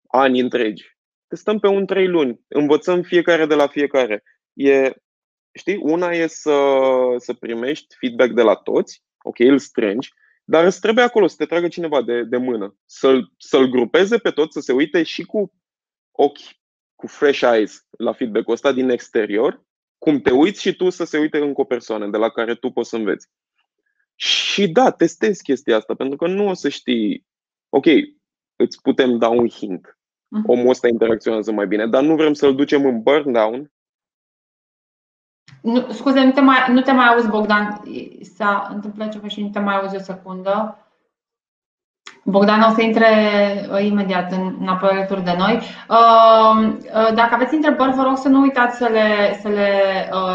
[0.07, 0.97] ani întregi.
[1.27, 4.91] Testăm pe un trei luni, învățăm fiecare de la fiecare e,
[5.53, 6.57] știi, una e să,
[7.17, 10.13] să primești feedback de la toți, ok, îl strângi,
[10.45, 14.31] dar îți trebuie acolo să te tragă cineva de, de mână, să-l, să-l grupeze pe
[14.31, 15.53] tot, să se uite și cu
[16.12, 16.55] ochi,
[16.95, 19.63] cu fresh eyes la feedback-ul ăsta din exterior,
[19.97, 22.69] cum te uiți și tu să se uite încă o persoană de la care tu
[22.69, 23.27] poți să înveți.
[24.15, 27.25] Și da, testezi chestia asta, pentru că nu o să știi,
[27.69, 27.86] ok,
[28.55, 29.97] îți putem da un hint.
[30.27, 30.49] Mhm.
[30.49, 33.71] Omul ăsta interacționează mai bine, dar nu vrem să-l ducem în burn down
[35.65, 37.82] nu, scuze, nu te mai, nu te mai auzi, Bogdan.
[38.36, 40.80] S-a întâmplat ceva și nu te mai auzi o secundă.
[42.23, 43.08] Bogdan o să intre
[43.71, 45.62] uh, imediat înapoi alături de noi.
[45.89, 49.69] Uh, uh, dacă aveți întrebări, vă rog să nu uitați să le, să le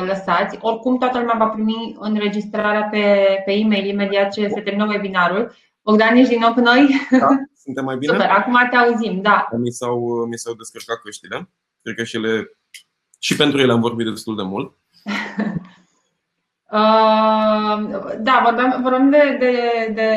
[0.07, 0.59] lăsați.
[0.61, 5.53] Oricum, toată lumea va primi înregistrarea pe, pe e-mail imediat ce se termină webinarul.
[5.83, 7.07] Bogdan, ești din nou cu noi?
[7.11, 7.29] Da,
[7.65, 8.13] suntem mai bine?
[8.17, 9.49] Super, acum te auzim, da.
[9.59, 11.51] Mi s-au, mi s-au descărcat căștile.
[11.83, 12.59] Cred că și, ele,
[13.19, 14.79] și pentru ele am vorbit destul de mult.
[16.73, 20.09] Uh, da, vorbeam, vorbeam de, de, de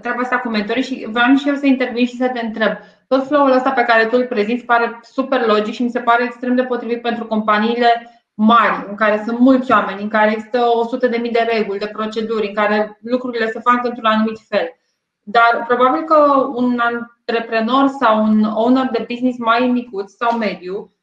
[0.00, 2.72] treaba asta cu mentorii și vreau și eu să intervin și să te întreb.
[3.08, 6.24] Tot flow-ul ăsta pe care tu îl prezinți pare super logic și mi se pare
[6.24, 10.60] extrem de potrivit pentru companiile mari, în care sunt mulți oameni, în care există
[11.06, 14.76] 100.000 de, de reguli, de proceduri, în care lucrurile se fac într-un anumit fel.
[15.22, 20.95] Dar probabil că un antreprenor sau un owner de business mai micuț sau mediu Uh,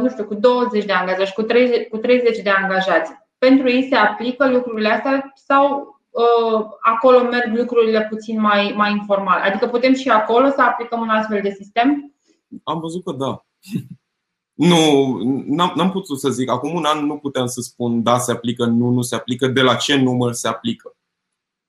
[0.00, 3.12] nu știu, cu 20 de angajați, cu 30, cu 30 de angajați.
[3.38, 9.40] Pentru ei se aplică lucrurile astea sau uh, acolo merg lucrurile puțin mai, mai informal?
[9.40, 12.14] Adică putem și acolo să aplicăm un astfel de sistem?
[12.64, 13.44] Am văzut că da.
[14.58, 14.76] Nu,
[15.46, 16.50] n-am, n-am putut să zic.
[16.50, 19.60] Acum un an nu puteam să spun da, se aplică, nu, nu se aplică, de
[19.60, 20.96] la ce număr se aplică.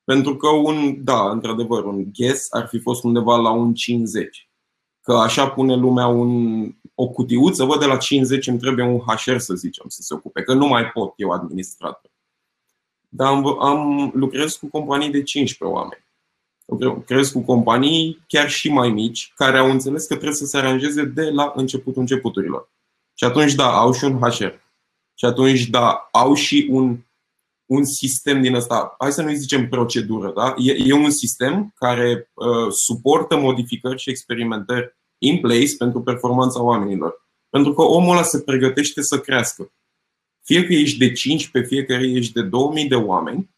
[0.04, 4.49] Pentru că un, da, într-adevăr, un guess ar fi fost undeva la un 50.
[5.02, 6.64] Că așa pune lumea un,
[6.96, 10.42] o cutiuță, văd de la 50 îmi trebuie un HR să zicem să se ocupe,
[10.42, 12.12] că nu mai pot eu administrator.
[13.10, 16.08] Dar am, am lucrez cu companii de 15 oameni.
[16.66, 21.06] Lucrez cu companii chiar și mai mici care au înțeles că trebuie să se aranjeze
[21.06, 22.70] de la începutul începuturilor.
[23.14, 24.54] Și atunci, da, au și un HR.
[25.14, 26.98] Și atunci, da, au și un,
[27.70, 30.56] un sistem din ăsta, hai să nu zicem procedură, da?
[30.58, 37.28] E, e un sistem care uh, suportă modificări și experimentări in place pentru performanța oamenilor.
[37.50, 39.72] Pentru că omul ăla se pregătește să crească.
[40.44, 43.50] Fie că ești de 5, pe fiecare ești de 2000 de oameni,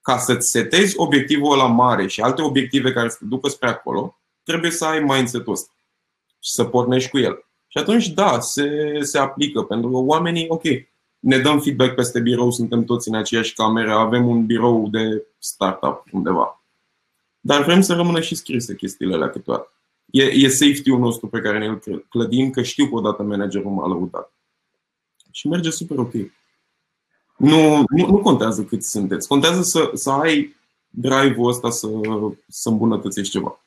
[0.00, 4.20] ca să-ți setezi obiectivul ăla mare și alte obiective care să te ducă spre acolo,
[4.42, 5.72] trebuie să ai mindset-ul ăsta
[6.38, 7.46] și să pornești cu el.
[7.66, 10.62] Și atunci, da, se, se aplică, pentru că oamenii, ok,
[11.22, 16.04] ne dăm feedback peste birou, suntem toți în aceeași cameră, avem un birou de startup
[16.12, 16.62] undeva.
[17.40, 19.72] Dar vrem să rămână și scrise chestiile alea câteodată.
[20.10, 24.32] E, e safety-ul nostru pe care ne-l clădim, că știu că odată managerul m-a lăudat.
[25.30, 26.12] Și merge super ok.
[27.36, 29.28] Nu, nu, nu contează cât sunteți.
[29.28, 30.56] Contează să, să ai
[30.88, 31.88] drive-ul ăsta să,
[32.48, 33.60] să îmbunătățești ceva.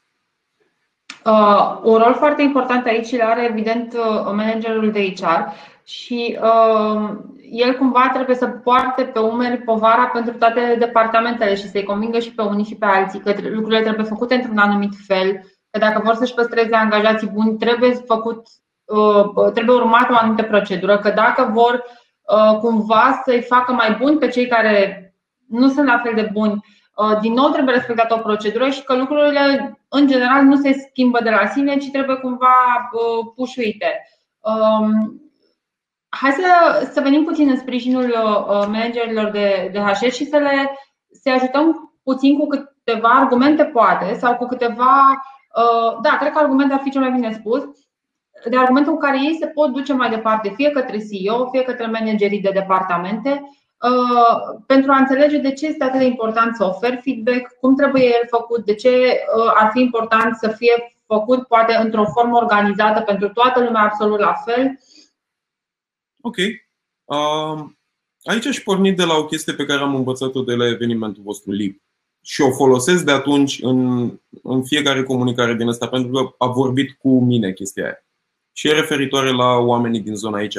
[1.25, 5.53] Uh, un rol foarte important aici îl are, evident, uh, managerul de HR
[5.85, 7.09] și uh,
[7.49, 12.33] el cumva trebuie să poarte pe umeri povara pentru toate departamentele și să-i convingă și
[12.33, 15.31] pe unii și pe alții că lucrurile trebuie făcute într-un anumit fel,
[15.71, 18.47] că dacă vor să-și păstreze angajații buni, trebuie făcut,
[18.85, 21.83] uh, trebuie urmat o anumită procedură, că dacă vor
[22.21, 24.99] uh, cumva să-i facă mai buni pe cei care
[25.47, 26.59] nu sunt la fel de buni,
[26.95, 31.19] uh, din nou trebuie respectată o procedură și că lucrurile în general nu se schimbă
[31.23, 32.53] de la sine, ci trebuie cumva
[33.35, 34.01] pușuite.
[36.15, 38.15] Um, hai să, să venim puțin în sprijinul
[38.47, 40.71] managerilor de, de HS și să le
[41.21, 45.21] să ajutăm puțin cu câteva argumente, poate, sau cu câteva
[45.63, 47.63] Uh, da, cred că argumentul ar fi cel mai bine spus,
[48.49, 51.85] de argumentul cu care ei se pot duce mai departe, fie către CEO, fie către
[51.85, 53.29] managerii de departamente,
[53.89, 58.03] uh, pentru a înțelege de ce este atât de important să oferi feedback, cum trebuie
[58.03, 63.01] el făcut, de ce uh, ar fi important să fie făcut poate într-o formă organizată
[63.01, 64.79] pentru toată lumea absolut la fel.
[66.25, 66.37] Ok.
[67.03, 67.79] Um,
[68.23, 71.51] aici aș porni de la o chestie pe care am învățat-o de la evenimentul vostru
[71.51, 71.81] LIB
[72.21, 74.11] și o folosesc de atunci în,
[74.43, 78.05] în fiecare comunicare din asta, pentru că a vorbit cu mine chestia aia.
[78.51, 80.57] Și e referitoare la oamenii din zona aici.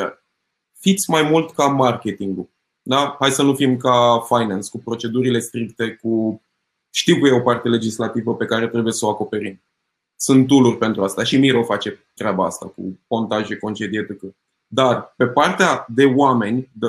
[0.78, 2.48] Fiți mai mult ca marketingul.
[2.82, 3.16] Da?
[3.20, 6.42] Hai să nu fim ca finance, cu procedurile stricte, cu.
[6.90, 9.62] Știu că e o parte legislativă pe care trebuie să o acoperim.
[10.16, 14.22] Sunt tool pentru asta și Miro face treaba asta cu pontaje, concedii, etc.
[14.66, 16.86] Dar pe partea de oameni, de,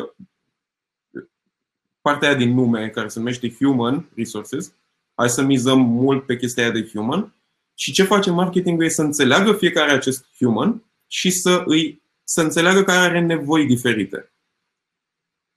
[2.01, 4.73] partea aia din nume care se numește Human Resources.
[5.15, 7.35] Hai să mizăm mult pe chestia aia de human.
[7.73, 12.83] Și ce face marketingul e să înțeleagă fiecare acest human și să îi să înțeleagă
[12.83, 14.31] că are nevoi diferite.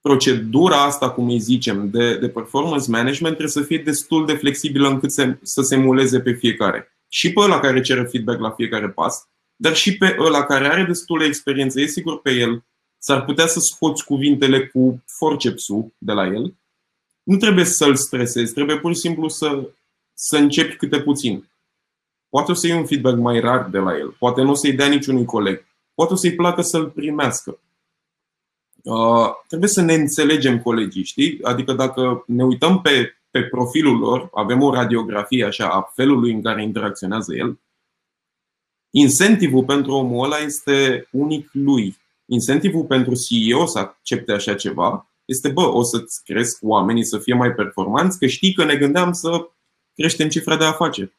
[0.01, 4.89] Procedura asta, cum îi zicem, de, de performance management trebuie să fie destul de flexibilă
[4.89, 6.97] încât să, să se emuleze pe fiecare.
[7.09, 9.29] Și pe ăla care cere feedback la fiecare pas,
[9.61, 12.65] dar și pe ăla care are destul de experiență, e sigur pe el,
[12.99, 16.55] s-ar putea să scoți cuvintele cu forcepsul de la el.
[17.23, 19.69] Nu trebuie să-l stresezi, trebuie pur și simplu să,
[20.15, 21.49] să începi câte puțin.
[22.29, 24.73] Poate o să iei un feedback mai rar de la el, poate nu o să-i
[24.73, 27.59] dea niciunui coleg, poate o să-i placă să-l primească.
[28.83, 31.39] Uh, trebuie să ne înțelegem colegii, știi?
[31.43, 36.43] Adică dacă ne uităm pe, pe profilul lor, avem o radiografie așa a felului în
[36.43, 37.59] care interacționează el,
[38.91, 45.49] incentivul pentru omul ăla este unic lui incentivul pentru CEO să accepte așa ceva este,
[45.49, 49.49] bă, o să-ți cresc oamenii să fie mai performanți, că știi că ne gândeam să
[49.95, 51.13] creștem cifra de afaceri.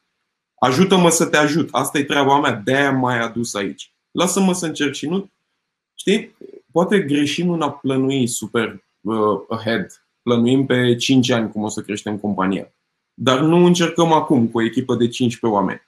[0.59, 1.69] Ajută-mă să te ajut.
[1.71, 3.93] Asta e treaba mea, de-aia mai adus aici.
[4.11, 5.29] Lasă-mă să încerc și nu.
[5.95, 6.35] Știi?
[6.71, 10.05] Poate greșim în a plănui super uh, ahead.
[10.21, 12.73] Plănuim pe 5 ani cum o să creștem compania.
[13.13, 15.81] Dar nu încercăm acum cu o echipă de 15 oameni.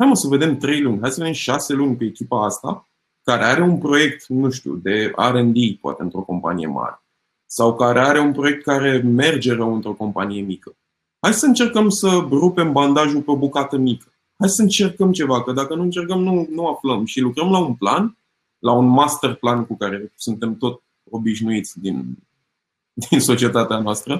[0.00, 2.88] Hai mă să vedem 3 luni, hai să vedem 6 luni pe echipa asta
[3.22, 7.02] care are un proiect, nu știu, de R&D, poate într-o companie mare,
[7.46, 10.76] sau care are un proiect care merge rău într-o companie mică.
[11.20, 14.12] Hai să încercăm să rupem bandajul pe o bucată mică.
[14.36, 17.04] Hai să încercăm ceva, că dacă nu încercăm, nu, nu aflăm.
[17.04, 18.16] Și lucrăm la un plan,
[18.58, 22.18] la un master plan cu care suntem tot obișnuiți din,
[22.92, 24.16] din societatea noastră.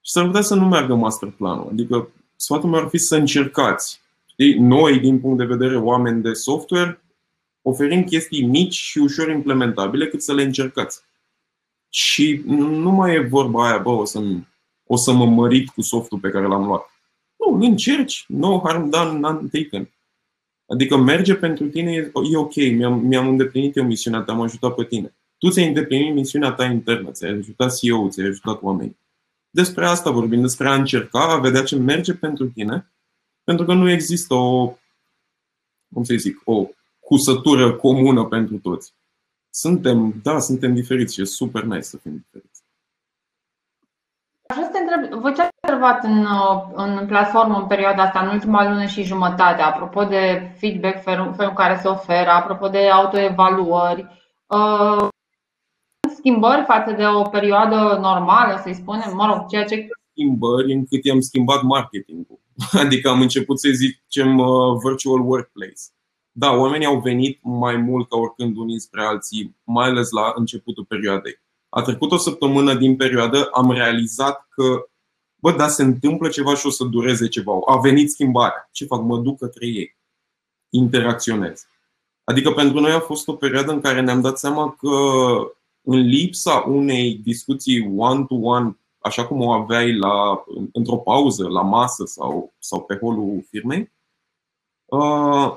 [0.00, 1.68] Și s-ar putea să nu meargă master planul.
[1.70, 4.06] Adică sfatul meu ar fi să încercați.
[4.58, 7.02] Noi, din punct de vedere oameni de software,
[7.62, 11.00] oferim chestii mici și ușor implementabile cât să le încercați.
[11.88, 14.22] Și nu mai e vorba aia, bă, o să,
[14.86, 16.90] o să mă mărit cu softul pe care l-am luat.
[17.36, 19.90] Nu, încerci, no harm done, none taken.
[20.66, 24.74] Adică merge pentru tine, e, e ok, mi-am, mi-am îndeplinit eu misiunea ta, am ajutat
[24.74, 25.16] pe tine.
[25.38, 28.98] Tu ți-ai îndeplinit misiunea ta internă, ți-ai ajutat CEO, ți-ai ajutat oamenii.
[29.50, 32.92] Despre asta vorbim, despre a încerca, a vedea ce merge pentru tine,
[33.48, 34.72] pentru că nu există o,
[35.94, 36.66] cum să zic, o
[37.00, 38.94] cusătură comună pentru toți.
[39.50, 42.62] Suntem, da, suntem diferiți și e super nice să fim diferiți.
[44.48, 46.26] Aș vrea să te întreb, voi ce observat în,
[46.74, 51.54] în platformă în perioada asta, în ultima lună și jumătate, apropo de feedback, felul în
[51.54, 54.06] care se oferă, apropo de autoevaluări,
[54.46, 55.08] uh,
[56.16, 59.88] schimbări față de o perioadă normală, să-i spunem, mă rog, ceea ce.
[60.10, 62.38] Schimbări încât i-am schimbat marketingul.
[62.82, 65.82] Adică am început să zicem uh, virtual workplace.
[66.32, 70.84] Da, oamenii au venit mai mult ca oricând unii spre alții, mai ales la începutul
[70.84, 71.40] perioadei.
[71.68, 74.88] A trecut o săptămână din perioadă, am realizat că,
[75.36, 77.52] bă, da, se întâmplă ceva și o să dureze ceva.
[77.66, 78.68] A venit schimbarea.
[78.72, 79.02] Ce fac?
[79.02, 79.96] Mă duc către ei.
[80.70, 81.66] Interacționez.
[82.24, 84.88] Adică pentru noi a fost o perioadă în care ne-am dat seama că
[85.82, 92.54] în lipsa unei discuții one-to-one, așa cum o aveai la, într-o pauză, la masă sau,
[92.58, 93.92] sau pe holul firmei,
[94.84, 95.56] uh,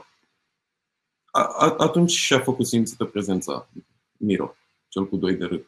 [1.77, 3.69] atunci și-a făcut simțită prezența
[4.17, 4.55] Miro,
[4.87, 5.65] cel cu doi de râd.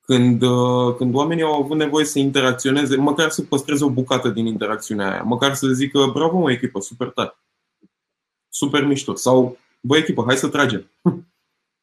[0.00, 4.46] Când, uh, când oamenii au avut nevoie să interacționeze, măcar să păstreze o bucată din
[4.46, 7.36] interacțiunea aia, măcar să zică, bravo mă echipă, super tare,
[8.48, 10.90] super mișto, sau bă echipă, hai să tragem.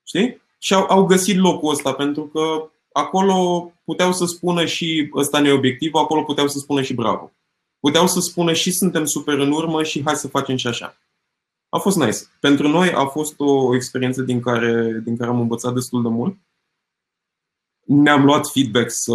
[0.09, 0.41] Știi?
[0.57, 5.51] Și au, au găsit locul ăsta pentru că acolo puteau să spună și ăsta ne
[5.51, 7.31] obiectiv, acolo puteau să spună și bravo.
[7.79, 10.97] Puteau să spună și suntem super în urmă și hai să facem și așa.
[11.69, 12.17] A fost nice.
[12.39, 16.37] Pentru noi a fost o experiență din care, din care am învățat destul de mult.
[17.85, 19.13] Ne-am luat feedback să,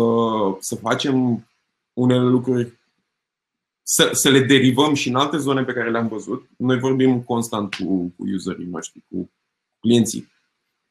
[0.58, 1.46] să facem
[1.92, 2.78] unele lucruri,
[3.82, 6.48] să, să le derivăm și în alte zone pe care le-am văzut.
[6.56, 9.30] Noi vorbim constant cu, cu userii noștri, cu
[9.80, 10.32] clienții.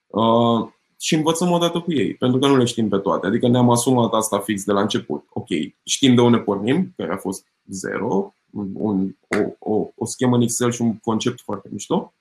[0.06, 0.68] Uh,
[1.00, 3.28] și învățăm odată cu ei, pentru că nu le știm pe toate.
[3.28, 5.26] Adică ne-am asumat asta fix de la început.
[5.30, 5.48] Ok,
[5.84, 8.34] știm de unde pornim, care a fost zero,
[8.74, 12.14] un, o, o, o schemă în Excel și un concept foarte mișto.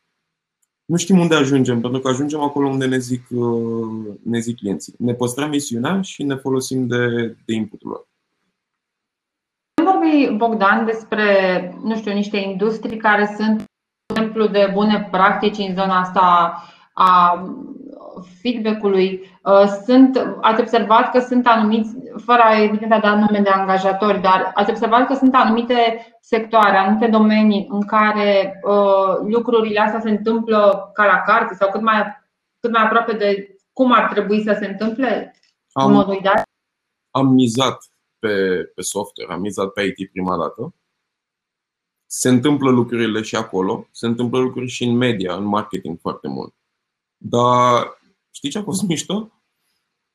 [0.84, 4.94] Nu știm unde ajungem, pentru că ajungem acolo unde ne zic, uh, ne zic clienții.
[4.98, 8.06] Ne păstrăm misiunea și ne folosim de, de inputul lor.
[9.84, 11.24] Vorbi, Bogdan, despre,
[11.82, 13.64] nu știu, niște industrii care sunt
[14.06, 16.54] exemplu de bune practici în zona asta
[16.92, 17.44] a
[18.40, 19.30] feedback-ului.
[19.42, 24.50] Uh, sunt, ați observat că sunt anumiți, fără evident a da nume de angajatori, dar
[24.54, 30.90] ați observat că sunt anumite sectoare, anumite domenii în care uh, lucrurile astea se întâmplă
[30.94, 32.02] ca la carte sau cât mai,
[32.60, 35.34] cât mai aproape de cum ar trebui să se întâmple
[35.72, 36.42] am, în modul ideal?
[37.10, 37.78] Am mizat
[38.18, 40.74] pe, pe software, am mizat pe IT prima dată.
[42.06, 46.54] Se întâmplă lucrurile și acolo, se întâmplă lucruri și în media, în marketing foarte mult.
[47.16, 47.98] Dar
[48.34, 49.32] știi ce a fost mișto?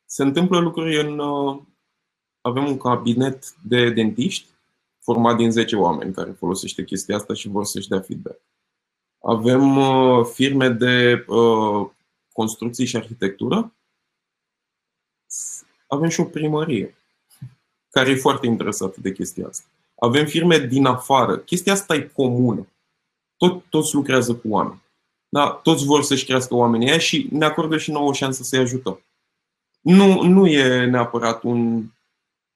[0.05, 1.19] Se întâmplă lucruri în.
[1.19, 1.61] Uh,
[2.41, 4.47] avem un cabinet de dentiști
[4.99, 8.41] format din 10 oameni care folosește chestia asta și vor să-și dea feedback.
[9.21, 11.89] Avem uh, firme de uh,
[12.31, 13.73] construcții și arhitectură.
[15.87, 16.95] Avem și o primărie
[17.89, 19.67] care e foarte interesată de chestia asta.
[19.95, 21.37] Avem firme din afară.
[21.37, 22.67] Chestia asta e comună.
[23.37, 24.81] Tot, toți lucrează cu oameni.
[25.29, 28.59] Da, toți vor să-și crească oamenii aia și ne acordă și nouă o șansă să-i
[28.59, 29.05] ajutăm.
[29.81, 31.85] Nu, nu e neapărat un.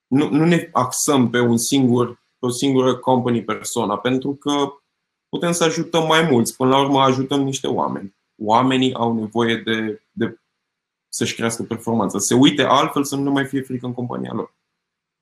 [0.08, 2.08] Nu, nu ne axăm pe un singur,
[2.40, 4.74] pe o singură company persona, pentru că
[5.30, 6.56] putem să ajutăm mai mulți.
[6.56, 8.16] Până la urmă ajutăm niște oameni.
[8.42, 10.38] Oamenii au nevoie de, de
[11.10, 12.20] să-și crească performanța.
[12.20, 14.54] Se uite altfel să nu ne mai fie frică în compania lor.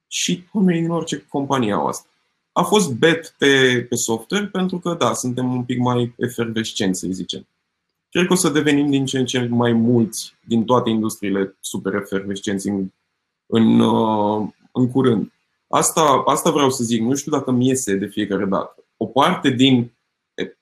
[0.08, 2.11] Și oamenii din orice companie au asta
[2.52, 7.08] a fost bet pe, pe software pentru că, da, suntem un pic mai efervescenți, să
[7.10, 7.47] zicem.
[8.10, 11.93] Cred că o să devenim din ce în ce mai mulți din toate industriile super
[11.93, 12.91] efervescenți în,
[13.45, 15.32] în, uh, în curând.
[15.68, 17.02] Asta, asta vreau să zic.
[17.02, 18.76] Nu știu dacă mi iese de fiecare dată.
[18.97, 19.91] O parte din.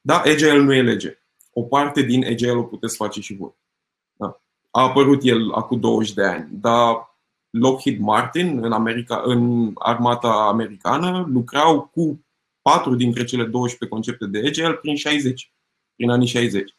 [0.02, 1.18] Da, Agile nu e lege.
[1.54, 3.56] O parte din Agile o puteți face și voi.
[4.14, 4.42] Da.
[4.72, 7.09] A apărut el acum 20 de ani, dar
[7.50, 12.26] Lockheed Martin în, America, în armata americană lucrau cu
[12.62, 15.52] patru dintre cele 12 concepte de Agile prin 60,
[15.95, 16.76] prin anii 60.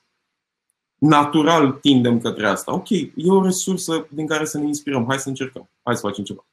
[0.99, 2.75] Natural tindem către asta.
[2.75, 5.05] Ok, e o resursă din care să ne inspirăm.
[5.09, 5.71] Hai să încercăm.
[5.83, 6.47] Hai să facem ceva.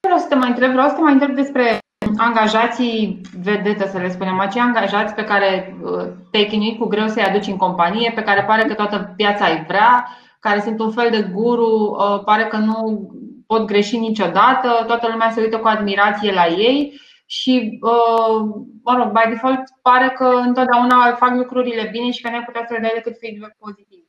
[0.00, 1.78] Vreau să te mai întreb, vreau să te mai întreb despre
[2.16, 7.22] angajații vedetă, să le spunem, acei angajați pe care uh, te-ai chinuit cu greu să-i
[7.22, 10.08] aduci în companie, pe care pare că toată piața îi vrea,
[10.42, 13.10] care sunt un fel de guru, uh, pare că nu
[13.46, 18.40] pot greși niciodată, toată lumea se uită cu admirație la ei și, uh,
[18.82, 22.64] mă rog, by default pare că întotdeauna fac lucrurile bine și că nu ai putea
[22.66, 24.04] să le dai decât feedback pozitiv.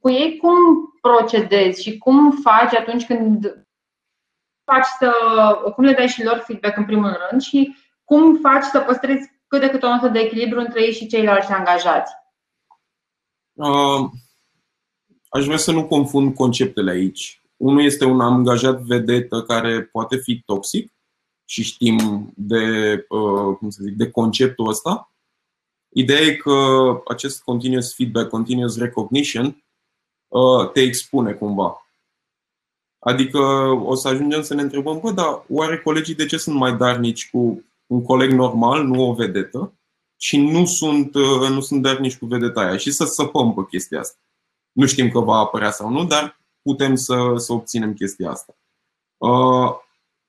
[0.00, 0.56] Cu ei cum
[1.00, 3.66] procedezi și cum faci atunci când
[4.64, 5.12] faci să,
[5.74, 9.60] cum le dai și lor feedback în primul rând și cum faci să păstrezi cât
[9.60, 12.12] de cât o notă de echilibru între ei și ceilalți angajați?
[13.52, 14.10] Uh
[15.30, 17.42] Aș vrea să nu confund conceptele aici.
[17.56, 20.92] Unul este un angajat vedetă care poate fi toxic
[21.44, 25.12] și știm de, uh, cum să zic, de conceptul ăsta.
[25.88, 26.52] Ideea e că
[27.06, 29.64] acest continuous feedback, continuous recognition
[30.28, 31.86] uh, te expune cumva.
[32.98, 33.38] Adică
[33.84, 37.30] o să ajungem să ne întrebăm, bă, dar oare colegii de ce sunt mai darnici
[37.30, 39.72] cu un coleg normal, nu o vedetă,
[40.16, 44.00] și nu sunt, uh, nu sunt darnici cu vedeta aia și să săpăm pe chestia
[44.00, 44.18] asta.
[44.72, 48.56] Nu știm că va apărea sau nu, dar putem să, să obținem chestia asta.
[49.16, 49.70] Uh,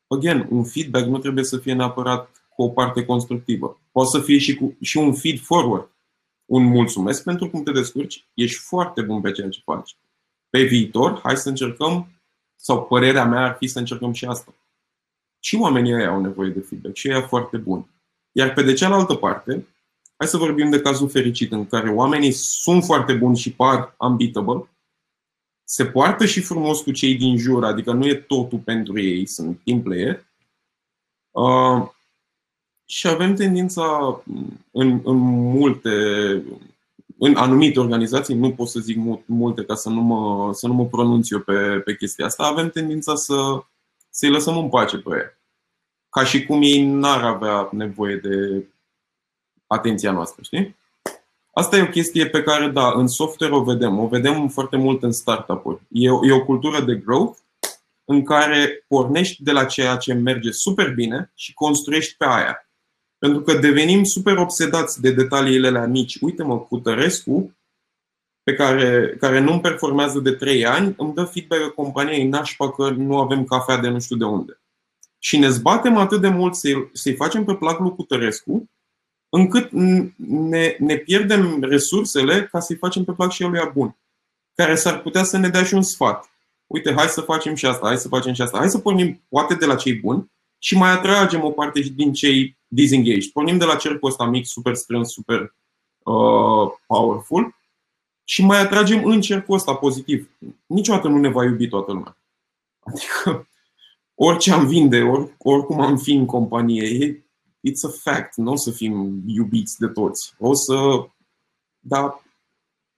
[0.08, 3.82] again, un feedback nu trebuie să fie neapărat cu o parte constructivă.
[3.92, 5.90] Poate să fie și, cu, și un feed forward.
[6.46, 9.96] Un mulțumesc pentru cum te descurci, ești foarte bun pe ceea ce faci.
[10.50, 12.08] Pe viitor, hai să încercăm,
[12.56, 14.54] sau părerea mea ar fi să încercăm și asta.
[15.40, 17.90] Și oamenii ăia au nevoie de feedback și ăia foarte bun.
[18.32, 19.68] Iar pe de cealaltă parte,
[20.22, 24.70] hai să vorbim de cazul fericit în care oamenii sunt foarte buni și par unbeatable,
[25.64, 29.60] se poartă și frumos cu cei din jur, adică nu e totul pentru ei, sunt
[29.64, 30.26] team player.
[31.32, 31.90] Uh,
[32.86, 34.22] și avem tendința
[34.72, 35.90] în, în multe,
[37.18, 40.86] în anumite organizații, nu pot să zic multe ca să nu mă, să nu mă
[40.86, 43.64] pronunț eu pe, pe chestia asta, avem tendința să,
[44.10, 45.40] să-i lăsăm în pace pe ei.
[46.10, 48.66] Ca și cum ei n-ar avea nevoie de
[49.72, 50.76] atenția noastră, știi?
[51.54, 54.00] Asta e o chestie pe care, da, în software o vedem.
[54.00, 55.82] O vedem foarte mult în startup-uri.
[55.90, 57.38] E o, e o cultură de growth
[58.06, 62.70] în care pornești de la ceea ce merge super bine și construiești pe aia.
[63.18, 66.18] Pentru că devenim super obsedați de detaliile la mici.
[66.22, 67.56] Uite-mă, cu Tărescu,
[68.44, 73.20] pe care, care nu-mi performează de 3 ani, îmi dă feedback companiei nașpa că nu
[73.20, 74.62] avem cafea de nu știu de unde.
[75.20, 78.70] Și ne zbatem atât de mult să-i, să facem pe plac lui Cutărescu,
[79.34, 83.98] încât ne, ne pierdem resursele ca să-i facem pe plac și eluia bun,
[84.54, 86.32] care s-ar putea să ne dea și un sfat.
[86.68, 89.54] Uite, hai să facem și asta, hai să facem și asta, hai să pornim poate
[89.54, 93.32] de la cei buni și mai atragem o parte din cei disengaged.
[93.32, 95.54] Pornim de la cercul ăsta mic, super strâns, super
[96.04, 97.56] uh, powerful
[98.24, 100.30] și mai atragem în cercul ăsta pozitiv.
[100.66, 102.18] Niciodată nu ne va iubi toată lumea.
[102.80, 103.48] Adică
[104.16, 107.26] orice am vinde, or, oricum am fi în companie,
[107.70, 110.34] it's a fact, nu o să fim iubiți de toți.
[110.38, 110.76] O să.
[111.80, 112.24] Dar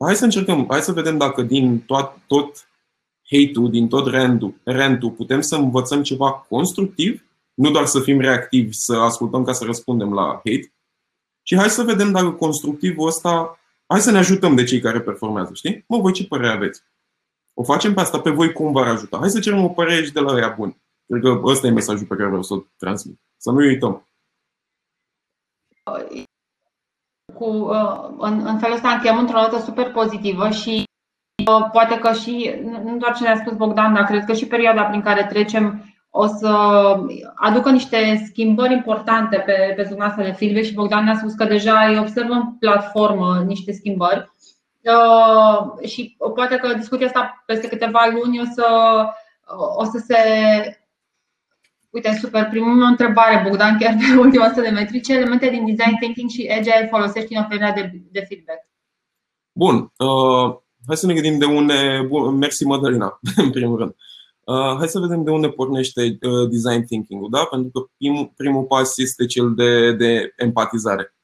[0.06, 2.68] hai să încercăm, hai să vedem dacă din tot, tot
[3.24, 8.74] hate-ul, din tot randul, randul putem să învățăm ceva constructiv, nu doar să fim reactivi,
[8.74, 10.74] să ascultăm ca să răspundem la hate.
[11.44, 15.54] Și hai să vedem dacă constructivul ăsta, hai să ne ajutăm de cei care performează,
[15.54, 15.84] știi?
[15.88, 16.82] Mă, voi ce părere aveți?
[17.54, 19.18] O facem pe asta, pe voi cum v-ar ajuta?
[19.18, 20.78] Hai să cerem o părere și de la ea bun.
[21.08, 23.20] Cred că ăsta e mesajul pe care vreau să-l transmit.
[23.38, 24.08] Să nu uităm
[27.34, 30.84] cu, uh, în, în felul ăsta încheiem într-o notă super pozitivă și
[31.48, 34.84] uh, poate că și, nu doar ce ne-a spus Bogdan, dar cred că și perioada
[34.84, 36.50] prin care trecem o să
[37.36, 41.46] aducă niște schimbări importante pe, pe zona asta de feedback și Bogdan ne-a spus că
[41.46, 44.32] deja îi observă în platformă niște schimbări.
[44.84, 48.66] Uh, și poate că discuția asta peste câteva luni o să,
[49.78, 50.18] o să se
[51.94, 52.50] Uite, super.
[52.50, 55.02] Primul întrebare, Bogdan, chiar pe ultima 100 de metri.
[55.02, 58.60] Ce elemente din design thinking și agile folosești în oferirea de, de feedback?
[59.52, 59.76] Bun.
[59.98, 60.56] Uh,
[60.88, 62.06] hai să ne gândim de unde.
[62.08, 63.96] Bun, mersi, Mădălina, în primul rând.
[64.46, 67.44] Uh, hai să vedem de unde pornește uh, design thinking-ul, da?
[67.46, 71.16] Pentru că primul, primul pas este cel de, de empatizare.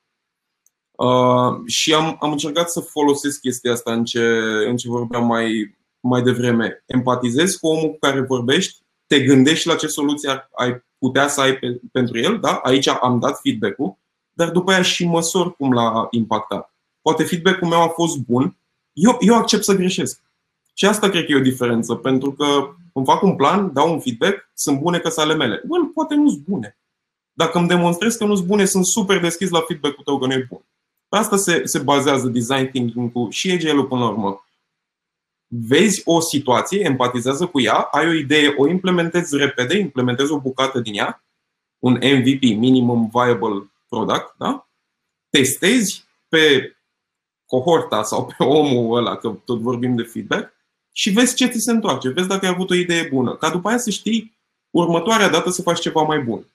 [0.91, 4.25] Uh, și am, am încercat să folosesc chestia asta în ce,
[4.67, 6.83] în ce vorbeam mai, mai devreme.
[6.85, 11.53] Empatizezi cu omul cu care vorbești, te gândești la ce soluție ai putea să ai
[11.53, 12.53] pe, pentru el, da?
[12.53, 13.97] aici am dat feedback-ul,
[14.33, 16.73] dar după aia și măsor cum l-a impactat.
[17.01, 18.57] Poate feedback-ul meu a fost bun,
[18.93, 20.21] eu, eu accept să greșesc.
[20.73, 23.99] Și asta cred că e o diferență, pentru că îmi fac un plan, dau un
[23.99, 25.61] feedback, sunt bune că ale mele.
[25.65, 26.77] Bun, poate nu sunt bune.
[27.33, 30.33] Dacă îmi demonstrez că nu sunt bune, sunt super deschis la feedback-ul tău că nu
[30.33, 30.61] e bun.
[31.09, 34.43] Pe asta se, se bazează design thinking-ul și agile până la urmă
[35.49, 40.79] vezi o situație, empatizează cu ea, ai o idee, o implementezi repede, implementezi o bucată
[40.79, 41.23] din ea,
[41.79, 44.69] un MVP, Minimum Viable Product, da?
[45.29, 46.73] testezi pe
[47.45, 50.53] cohorta sau pe omul ăla, că tot vorbim de feedback,
[50.91, 53.67] și vezi ce ți se întoarce, vezi dacă ai avut o idee bună, ca după
[53.67, 54.37] aia să știi
[54.69, 56.45] următoarea dată să faci ceva mai bun.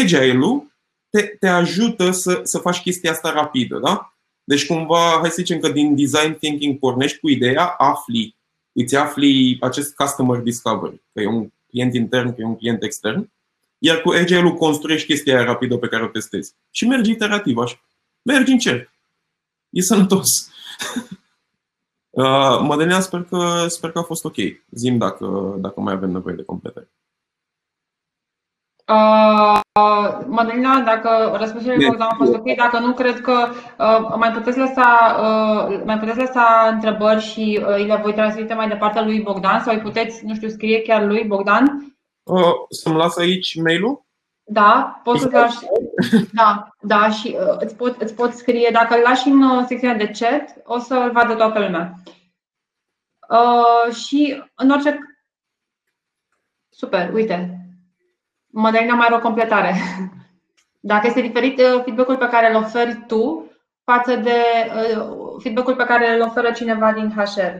[0.00, 0.72] Agile-ul
[1.10, 4.13] te, te ajută să, să faci chestia asta rapidă, da?
[4.44, 8.36] Deci cumva, hai să zicem că din design thinking pornești cu ideea, afli,
[8.72, 13.30] îți afli acest customer discovery, că e un client intern, că e un client extern,
[13.78, 16.54] iar cu Agile-ul construiești chestia aia rapidă pe care o testezi.
[16.70, 17.80] Și mergi iterativ așa.
[18.22, 18.90] Mergi în cerc.
[19.70, 20.28] E sănătos.
[22.16, 24.34] Uh, Mădălina, sper că, sper că a fost ok.
[24.70, 26.88] Zim dacă, dacă mai avem nevoie de completări.
[28.92, 29.60] Uh,
[30.26, 34.58] Madalina, dacă răspunsurile lui Bogdan au fost ok, dacă nu, cred că uh, mai, puteți
[34.58, 39.20] lăsa, uh, mai puteți lăsa întrebări și uh, îi le voi transmite mai departe lui
[39.20, 41.94] Bogdan sau îi puteți, nu știu, scrie chiar lui Bogdan.
[42.22, 44.04] Uh, să-mi las aici mail-ul?
[44.46, 45.58] Da, poți să lași.
[46.32, 49.96] Da, da, și uh, îți, pot, îți pot scrie, dacă îl lași în uh, secțiunea
[49.96, 51.94] de chat, o să-l vadă toată lumea.
[53.28, 54.98] Uh, și în orice.
[56.68, 57.63] Super, uite,
[58.54, 59.74] Madalina mai are o completare.
[60.80, 63.50] Dacă este diferit uh, feedback-ul pe care îl oferi tu
[63.84, 64.40] față de
[64.96, 67.56] uh, feedback-ul pe care îl oferă cineva din HR.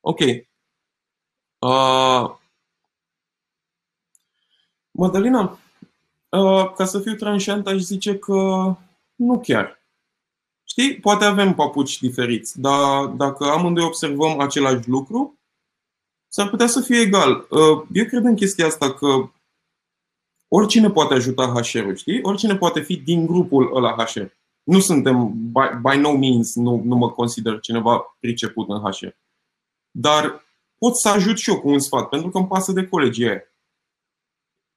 [0.00, 0.18] Ok.
[1.58, 2.34] Uh,
[4.90, 5.58] Madalina,
[6.28, 8.34] uh, ca să fiu tranșant, aș zice că
[9.14, 9.80] nu chiar.
[10.64, 15.35] Știi, poate avem papuci diferiți, dar dacă amândoi observăm același lucru,
[16.36, 17.46] s-ar putea să fie egal.
[17.50, 19.30] Uh, eu cred în chestia asta că
[20.48, 22.22] oricine poate ajuta HR-ul, știi?
[22.22, 24.22] Oricine poate fi din grupul ăla HR.
[24.62, 29.06] Nu suntem, by, by no means, nu, nu mă consider cineva priceput în HR.
[29.90, 30.44] Dar
[30.78, 33.42] pot să ajut și eu cu un sfat, pentru că îmi pasă de colegii aia.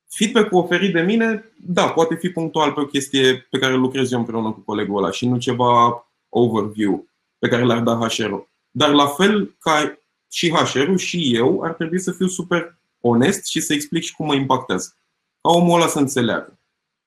[0.07, 4.19] Feedback-ul oferit de mine, da, poate fi punctual pe o chestie pe care lucrez eu
[4.19, 7.07] împreună cu colegul ăla și nu ceva overview
[7.39, 8.49] pe care l-ar da HR-ul.
[8.71, 9.98] Dar la fel ca
[10.29, 14.25] și HR-ul și eu ar trebui să fiu super onest și să explic și cum
[14.25, 14.97] mă impactează.
[15.41, 16.59] Ca omul ăla să înțeleagă.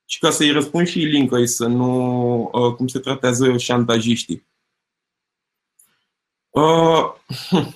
[0.05, 4.47] Și ca să-i răspund și Linkăi să nu uh, cum se tratează șantajiștii.
[6.49, 7.13] Uh,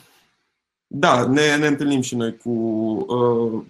[0.88, 2.50] da, ne, ne întâlnim și noi cu.
[3.14, 3.64] Uh,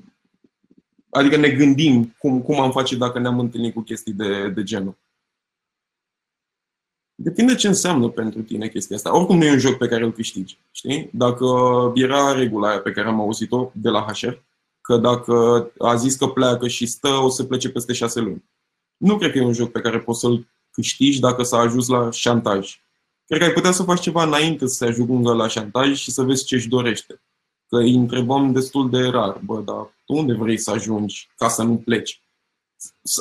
[1.09, 4.97] adică ne gândim cum, cum am face dacă ne-am întâlnit cu chestii de, de genul.
[7.19, 9.15] Depinde ce înseamnă pentru tine chestia asta.
[9.15, 10.57] Oricum nu e un joc pe care îl câștigi.
[10.71, 11.09] Știi?
[11.13, 11.45] Dacă
[11.95, 14.33] era regula aia pe care am auzit-o de la HR,
[14.81, 18.43] că dacă a zis că pleacă și stă, o să plece peste șase luni.
[18.97, 22.11] Nu cred că e un joc pe care poți să-l câștigi dacă s-a ajuns la
[22.11, 22.81] șantaj.
[23.25, 26.23] Cred că ai putea să faci ceva înainte să se ajungă la șantaj și să
[26.23, 27.21] vezi ce își dorește.
[27.67, 31.63] Că îi întrebăm destul de rar, bă, dar tu unde vrei să ajungi ca să
[31.63, 32.21] nu pleci?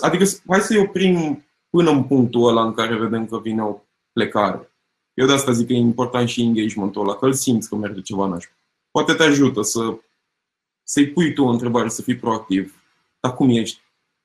[0.01, 3.81] Adică hai să-i oprim până în punctul ăla în care vedem că vine o
[4.17, 4.73] plecare.
[5.15, 8.01] Eu de asta zic că e important și engagementul ăla, că îl simți că merge
[8.01, 8.55] ceva nașpa.
[8.91, 9.99] Poate te ajută să,
[10.83, 12.83] să-i pui tu o întrebare, să fii proactiv.
[13.21, 13.81] Dar cum ești?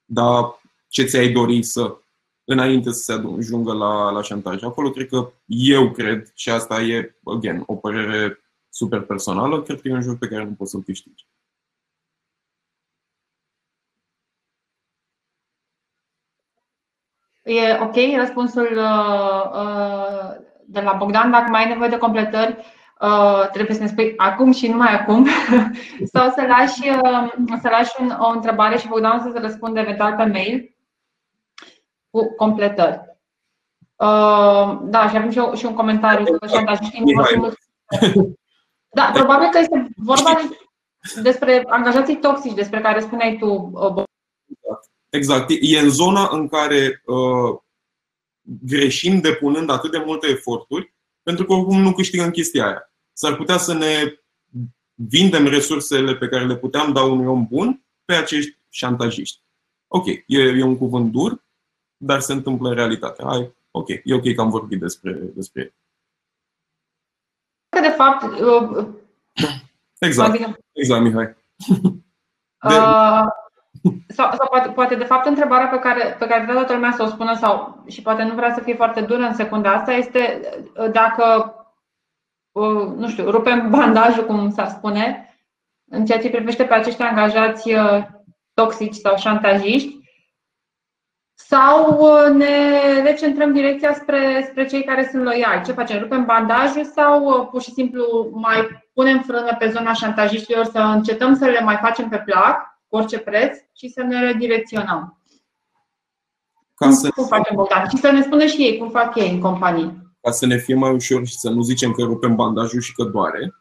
[0.05, 1.97] Dar ce ți-ai dori să
[2.43, 4.63] înainte să se ajungă la, la șantaj.
[4.63, 8.39] Acolo cred că eu cred, și asta e, again, o părere
[8.69, 11.25] super personală, cred că e un joc pe care nu poți să-l câștigi.
[17.51, 20.35] E ok răspunsul uh, uh,
[20.65, 21.31] de la Bogdan.
[21.31, 22.57] Dacă mai ai nevoie de completări,
[23.01, 25.27] uh, trebuie să ne spui acum și numai acum.
[26.13, 27.31] Sau să lași, uh,
[27.61, 30.75] să lași un, o întrebare și Bogdan să-ți răspunde eventual pe mail
[32.09, 33.01] cu completări.
[33.95, 37.53] Uh, da, și avem și, eu, și un comentariu că șantajiștii nu
[38.93, 40.39] Da, probabil că este vorba
[41.21, 43.71] despre angajații toxici despre care spuneai tu.
[43.73, 44.03] Uh,
[45.11, 45.49] exact.
[45.61, 47.59] E în zona în care uh,
[48.41, 50.93] greșim depunând atât de multe eforturi,
[51.23, 52.91] pentru că oricum nu câștigăm chestia aia.
[53.13, 54.15] S-ar putea să ne
[54.93, 59.41] vindem resursele pe care le puteam da unui om bun pe acești șantajiști.
[59.87, 61.43] Ok, e, e un cuvânt dur,
[61.97, 63.23] dar se întâmplă în realitate.
[63.25, 65.73] Hai, ok, e ok că am vorbit despre, despre el.
[67.81, 68.87] De fapt, uh,
[69.99, 71.35] exact, exact, Mihai.
[72.67, 72.75] De...
[72.75, 73.25] Uh,
[74.07, 77.03] sau, sau poate, poate, de fapt, întrebarea pe care, pe care vrea toată lumea să
[77.03, 80.41] o spună, sau și poate nu vrea să fie foarte dură în secunda asta, este
[80.77, 81.55] uh, dacă,
[82.51, 85.35] uh, nu știu, rupem bandajul, cum s-ar spune,
[85.91, 87.71] în ceea ce privește pe acești angajați
[88.53, 90.01] toxici sau șantajiști,
[91.51, 95.63] sau uh, ne recentrăm direcția spre, spre cei care sunt loiali?
[95.65, 95.99] Ce facem?
[95.99, 101.35] Rupem bandajul sau uh, pur și simplu mai punem frână pe zona șantajiștilor să încetăm
[101.35, 105.17] să le mai facem pe plac, cu orice preț, și să ne redirecționăm?
[106.75, 107.09] Ca să...
[107.09, 107.89] Cum facem, Bogdan?
[107.89, 110.13] Și să ne spună și ei cum fac ei în companii.
[110.21, 113.03] Ca să ne fie mai ușor și să nu zicem că rupem bandajul și că
[113.03, 113.55] doare,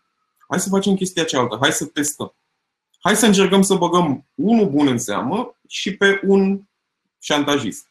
[0.48, 1.58] hai să facem chestia cealaltă.
[1.60, 2.34] Hai să testăm.
[3.00, 6.60] Hai să încercăm să băgăm unul bun în seamă și pe un
[7.18, 7.86] șantajist.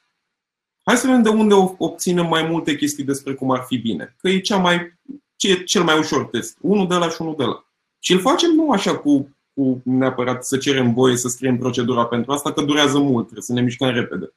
[0.84, 4.16] Hai să vedem de unde obținem mai multe chestii despre cum ar fi bine.
[4.18, 5.00] Că e cea mai,
[5.36, 6.58] ce e cel mai ușor test.
[6.62, 7.66] Unul de la și unul de la.
[8.00, 12.32] Și îl facem nu așa cu, cu neapărat să cerem voie să scriem procedura pentru
[12.32, 14.34] asta, că durează mult, trebuie să ne mișcăm repede.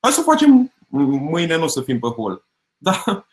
[0.00, 0.72] Hai să o facem
[1.30, 2.44] mâine, nu o să fim pe hol.
[2.76, 3.26] Dar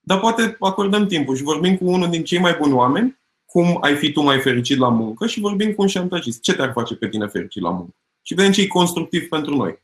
[0.00, 3.96] dar poate acordăm timpul și vorbim cu unul din cei mai buni oameni, cum ai
[3.96, 6.40] fi tu mai fericit la muncă și vorbim cu un șantajist.
[6.40, 7.94] Ce te-ar face pe tine fericit la muncă?
[8.22, 9.82] Și vedem ce e constructiv pentru noi.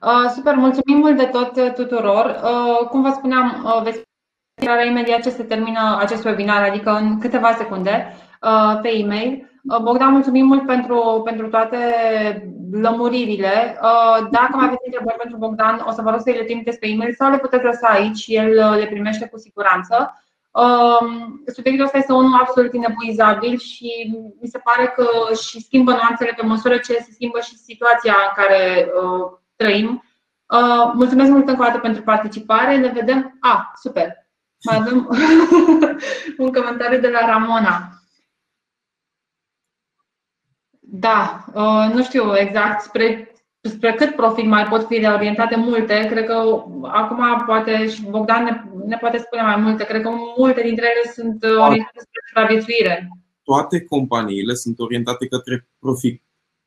[0.00, 2.40] Uh, super, mulțumim mult de tot uh, tuturor.
[2.44, 4.02] Uh, cum vă spuneam, veți
[4.64, 8.16] intrarea imediat ce se termină acest webinar, adică în câteva secunde,
[8.82, 9.48] pe e-mail.
[9.82, 11.78] Bogdan, mulțumim mult pentru, pentru toate
[12.72, 13.78] lămuririle.
[14.30, 17.14] Dacă mai aveți întrebări pentru Bogdan, o să vă rog să le trimiteți pe e-mail
[17.18, 20.18] sau le puteți lăsa aici și el le primește cu siguranță.
[21.46, 23.90] Subiectul ăsta este unul absolut inepuizabil și
[24.40, 28.44] mi se pare că și schimbă nuanțele pe măsură ce se schimbă și situația în
[28.44, 28.88] care
[29.56, 30.02] trăim.
[30.54, 32.76] Uh, mulțumesc mult încă o dată pentru participare.
[32.76, 33.36] Ne vedem.
[33.40, 34.23] A, ah, super.
[34.64, 35.08] Mai avem
[36.44, 37.88] un comentariu de la Ramona.
[40.80, 46.06] Da, uh, nu știu exact spre, spre cât profit mai pot fi reorientate multe.
[46.10, 49.84] Cred că acum poate și Bogdan ne, ne poate spune mai multe.
[49.84, 53.08] Cred că multe dintre ele sunt orientate spre supraviețuire.
[53.42, 56.22] Toate companiile sunt orientate către profit.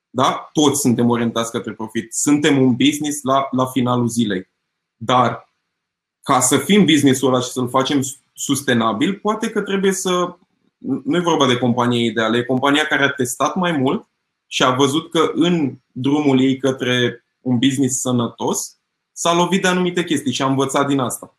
[0.10, 0.50] Da?
[0.54, 2.14] Toți suntem orientați către profit.
[2.14, 4.50] Suntem un business la, la finalul zilei.
[4.96, 5.47] Dar
[6.28, 8.02] ca să fim businessul ăla și să-l facem
[8.34, 10.36] sustenabil, poate că trebuie să.
[10.78, 14.10] Nu e vorba de companie ideală, e compania care a testat mai mult
[14.48, 18.78] și a văzut că în drumul ei către un business sănătos
[19.12, 21.38] s-a lovit de anumite chestii și a învățat din asta.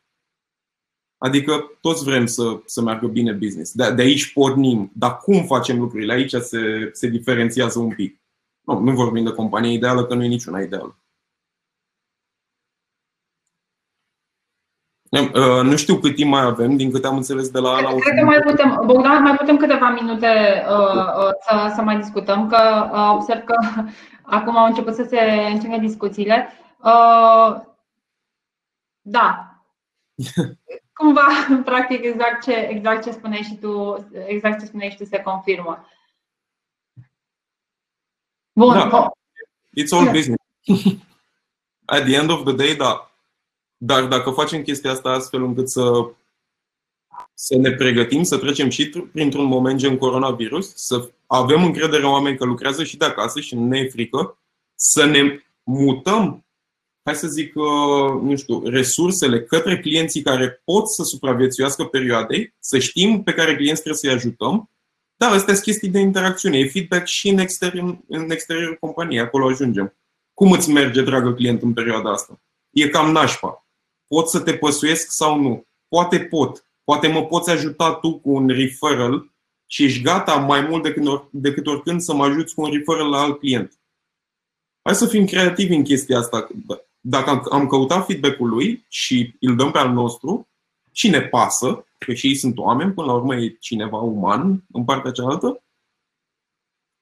[1.18, 3.72] Adică toți vrem să, să meargă bine business.
[3.72, 4.90] De, de aici pornim.
[4.94, 6.12] Dar cum facem lucrurile?
[6.12, 8.20] Aici se, se diferențiază un pic.
[8.60, 10.98] Nu, nu vorbim de companie ideală, că nu e niciuna ideală.
[15.62, 17.94] Nu știu cât timp mai avem, din câte am înțeles de la Ana.
[17.94, 22.48] Cred că mai putem, Bogdan, mai putem câteva minute uh, uh, să, să mai discutăm,
[22.48, 23.54] că uh, observ că
[24.36, 25.20] acum au început să se
[25.52, 26.48] începe discuțiile.
[26.78, 27.60] Uh,
[29.00, 29.54] da.
[30.98, 31.26] Cumva,
[31.64, 35.86] practic, exact ce, exact ce spuneai și tu, exact ce spuneai și tu se confirmă.
[38.52, 38.72] Bun.
[38.72, 39.10] Da.
[39.76, 40.42] It's all business.
[41.84, 43.07] At the end of the day, da.
[43.78, 46.10] Dar dacă facem chestia asta astfel încât să,
[47.34, 52.36] să ne pregătim, să trecem și printr-un moment gen coronavirus, să avem încredere în oameni
[52.36, 54.38] că lucrează și de acasă și nu ne e frică,
[54.74, 56.46] să ne mutăm,
[57.02, 62.78] hai să zic, uh, nu știu, resursele către clienții care pot să supraviețuiască perioadei, să
[62.78, 64.70] știm pe care clienți trebuie să-i ajutăm
[65.18, 66.58] da, astea sunt chestii de interacțiune.
[66.58, 69.20] E feedback și în, exterior, în exteriorul companiei.
[69.20, 69.96] Acolo ajungem.
[70.34, 72.40] Cum îți merge, dragă client, în perioada asta?
[72.70, 73.67] E cam nașpa.
[74.08, 75.66] Pot să te păsuiesc sau nu?
[75.88, 76.64] Poate pot.
[76.84, 79.30] Poate mă poți ajuta tu cu un referral
[79.66, 83.08] și ești gata mai mult decât, or, decât oricând să mă ajuți cu un referral
[83.08, 83.78] la alt client.
[84.82, 86.48] Hai să fim creativi în chestia asta.
[87.00, 90.48] Dacă am căutat feedback-ul lui și îl dăm pe al nostru
[90.92, 94.84] și ne pasă, că și ei sunt oameni, până la urmă e cineva uman în
[94.84, 95.62] partea cealaltă,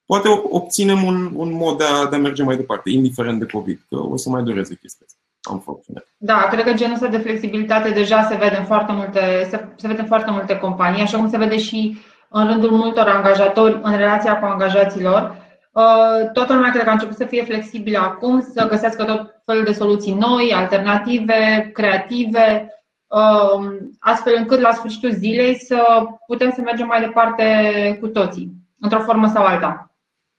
[0.04, 3.86] poate obținem un, un mod de a, de a merge mai departe, indiferent de COVID,
[3.88, 5.20] că o să mai dureze chestia asta.
[5.50, 5.84] Am făcut.
[6.16, 9.86] Da, cred că genul ăsta de flexibilitate deja se vede în foarte multe, se, se
[9.86, 11.96] vede în foarte multe companii, așa cum se vede și
[12.28, 15.44] în rândul multor angajatori în relația cu angajaților.
[15.72, 19.64] Uh, toată lumea cred că a început să fie flexibilă acum, să găsească tot felul
[19.64, 22.70] de soluții noi, alternative, creative,
[23.06, 29.00] Um, astfel încât la sfârșitul zilei să putem să mergem mai departe cu toții, într-o
[29.00, 29.96] formă sau alta.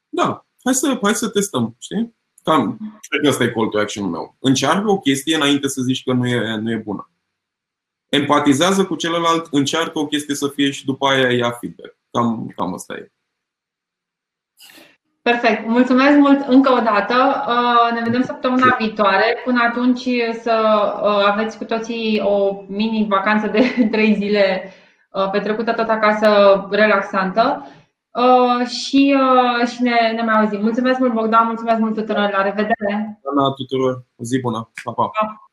[0.10, 2.17] Da, hai să, hai să testăm, știi?
[2.48, 2.78] Cam,
[3.10, 4.36] cred că asta e call to action meu.
[4.40, 7.10] Încearcă o chestie înainte să zici că nu e, nu e bună.
[8.10, 11.98] Empatizează cu celălalt, încearcă o chestie să fie și după aia ia feedback.
[12.12, 13.12] Cam, cam asta e.
[15.22, 15.68] Perfect.
[15.68, 17.46] Mulțumesc mult încă o dată.
[17.48, 19.42] Uh, ne vedem săptămâna viitoare.
[19.44, 20.10] Până atunci
[20.42, 20.56] să
[21.04, 24.74] uh, aveți cu toții o mini vacanță de trei zile
[25.12, 27.68] uh, petrecută tot acasă, relaxantă.
[28.68, 29.16] Și,
[29.72, 30.62] și ne, ne mai auzim.
[30.62, 31.46] Mulțumesc mult, Bogdan.
[31.46, 32.30] Mulțumesc mult tuturor.
[32.32, 33.20] La revedere.
[33.36, 34.06] La tuturor.
[34.16, 34.72] O zi bună.
[34.84, 35.04] Pa, pa.
[35.20, 35.47] pa.